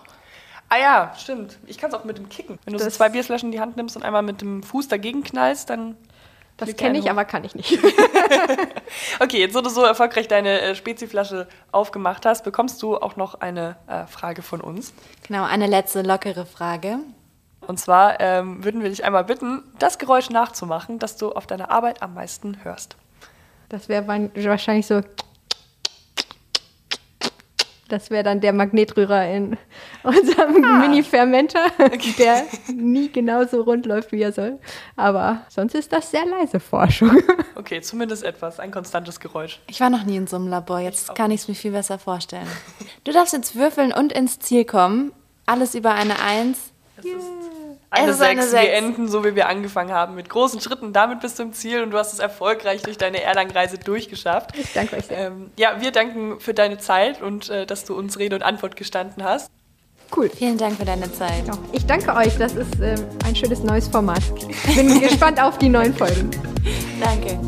Ah 0.68 0.78
ja, 0.78 1.12
stimmt. 1.18 1.58
Ich 1.66 1.76
kann 1.76 1.90
es 1.90 1.96
auch 1.96 2.04
mit 2.04 2.16
dem 2.16 2.28
Kicken. 2.28 2.60
Wenn 2.64 2.74
du 2.74 2.78
so 2.78 2.88
zwei 2.88 3.08
Bierflaschen 3.08 3.48
in 3.48 3.52
die 3.52 3.60
Hand 3.60 3.76
nimmst 3.76 3.96
und 3.96 4.04
einmal 4.04 4.22
mit 4.22 4.40
dem 4.40 4.62
Fuß 4.62 4.86
dagegen 4.86 5.24
knallst, 5.24 5.70
dann 5.70 5.96
das 6.56 6.76
kenne 6.76 6.98
ich, 6.98 7.10
aber 7.10 7.24
kann 7.24 7.42
ich 7.44 7.54
nicht. 7.54 7.78
okay, 9.20 9.38
jetzt, 9.38 9.56
wo 9.56 9.60
du 9.60 9.70
so 9.70 9.82
erfolgreich 9.82 10.28
deine 10.28 10.60
äh, 10.60 10.74
Speziflasche 10.74 11.48
aufgemacht 11.72 12.24
hast, 12.26 12.44
bekommst 12.44 12.80
du 12.82 12.96
auch 12.96 13.16
noch 13.16 13.34
eine 13.40 13.76
äh, 13.88 14.06
Frage 14.06 14.42
von 14.42 14.60
uns. 14.60 14.94
Genau, 15.26 15.44
eine 15.44 15.66
letzte 15.66 16.02
lockere 16.02 16.46
Frage. 16.46 16.98
Und 17.66 17.80
zwar 17.80 18.20
ähm, 18.20 18.62
würden 18.62 18.82
wir 18.82 18.90
dich 18.90 19.04
einmal 19.04 19.24
bitten, 19.24 19.62
das 19.78 19.98
Geräusch 19.98 20.30
nachzumachen, 20.30 20.98
das 20.98 21.16
du 21.16 21.32
auf 21.32 21.46
deiner 21.46 21.70
Arbeit 21.70 22.02
am 22.02 22.14
meisten 22.14 22.62
hörst. 22.62 22.96
Das 23.68 23.88
wäre 23.88 24.06
wahrscheinlich 24.06 24.86
so 24.86 25.00
das 27.88 28.10
wäre 28.10 28.22
dann 28.22 28.40
der 28.40 28.52
Magnetrührer 28.52 29.28
in 29.28 29.56
unserem 30.02 30.64
ah. 30.64 30.78
Mini-Fermenter, 30.78 31.66
okay. 31.78 32.14
der 32.18 32.44
nie 32.72 33.10
genauso 33.10 33.62
rund 33.62 33.86
läuft, 33.86 34.12
wie 34.12 34.22
er 34.22 34.32
soll. 34.32 34.58
Aber 34.96 35.42
sonst 35.48 35.74
ist 35.74 35.92
das 35.92 36.10
sehr 36.10 36.26
leise 36.26 36.60
Forschung. 36.60 37.22
Okay, 37.56 37.80
zumindest 37.80 38.24
etwas, 38.24 38.58
ein 38.60 38.72
konstantes 38.72 39.20
Geräusch. 39.20 39.60
Ich 39.68 39.80
war 39.80 39.88
noch 39.88 40.04
nie 40.04 40.16
in 40.16 40.26
so 40.26 40.36
einem 40.36 40.48
Labor, 40.48 40.80
jetzt 40.80 41.08
ich 41.08 41.14
kann 41.14 41.30
ich 41.30 41.42
es 41.42 41.48
mir 41.48 41.54
viel 41.54 41.70
besser 41.70 41.98
vorstellen. 41.98 42.48
Du 43.04 43.12
darfst 43.12 43.32
jetzt 43.32 43.56
würfeln 43.56 43.92
und 43.92 44.12
ins 44.12 44.38
Ziel 44.38 44.64
kommen. 44.64 45.12
Alles 45.46 45.74
über 45.74 45.94
eine 45.94 46.20
Eins. 46.20 46.72
Es 46.96 47.04
yeah. 47.04 47.16
ist 47.16 47.53
eine, 47.94 48.10
es 48.10 48.18
6. 48.18 48.30
eine 48.30 48.42
6. 48.42 48.52
Wir 48.52 48.72
enden 48.72 49.08
so, 49.08 49.24
wie 49.24 49.34
wir 49.34 49.48
angefangen 49.48 49.92
haben, 49.92 50.14
mit 50.14 50.28
großen 50.28 50.60
Schritten. 50.60 50.92
Damit 50.92 51.20
bist 51.20 51.38
du 51.38 51.44
im 51.44 51.52
Ziel 51.52 51.82
und 51.82 51.90
du 51.90 51.98
hast 51.98 52.12
es 52.12 52.18
erfolgreich 52.18 52.82
durch 52.82 52.98
deine 52.98 53.22
Erlang-Reise 53.22 53.78
durchgeschafft. 53.78 54.56
Ich 54.56 54.72
danke 54.72 54.96
euch 54.96 55.06
sehr. 55.06 55.26
Ähm, 55.28 55.50
ja, 55.58 55.80
wir 55.80 55.90
danken 55.90 56.40
für 56.40 56.54
deine 56.54 56.78
Zeit 56.78 57.22
und 57.22 57.48
äh, 57.50 57.66
dass 57.66 57.84
du 57.84 57.94
uns 57.94 58.18
Rede 58.18 58.36
und 58.36 58.42
Antwort 58.42 58.76
gestanden 58.76 59.24
hast. 59.24 59.50
Cool. 60.14 60.30
Vielen 60.30 60.58
Dank 60.58 60.76
für 60.76 60.84
deine 60.84 61.10
Zeit. 61.12 61.44
Ich 61.72 61.86
danke 61.86 62.14
euch. 62.14 62.36
Das 62.38 62.54
ist 62.54 62.80
äh, 62.80 62.94
ein 63.26 63.34
schönes 63.34 63.62
neues 63.62 63.88
Format. 63.88 64.22
Ich 64.48 64.76
bin 64.76 65.00
gespannt 65.08 65.42
auf 65.42 65.58
die 65.58 65.68
neuen 65.68 65.94
Folgen. 65.94 66.30
Danke. 67.00 67.38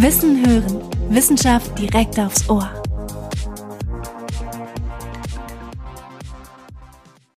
Wissen 0.00 0.44
hören. 0.44 0.82
Wissenschaft 1.10 1.78
direkt 1.78 2.18
aufs 2.18 2.48
Ohr. 2.48 2.81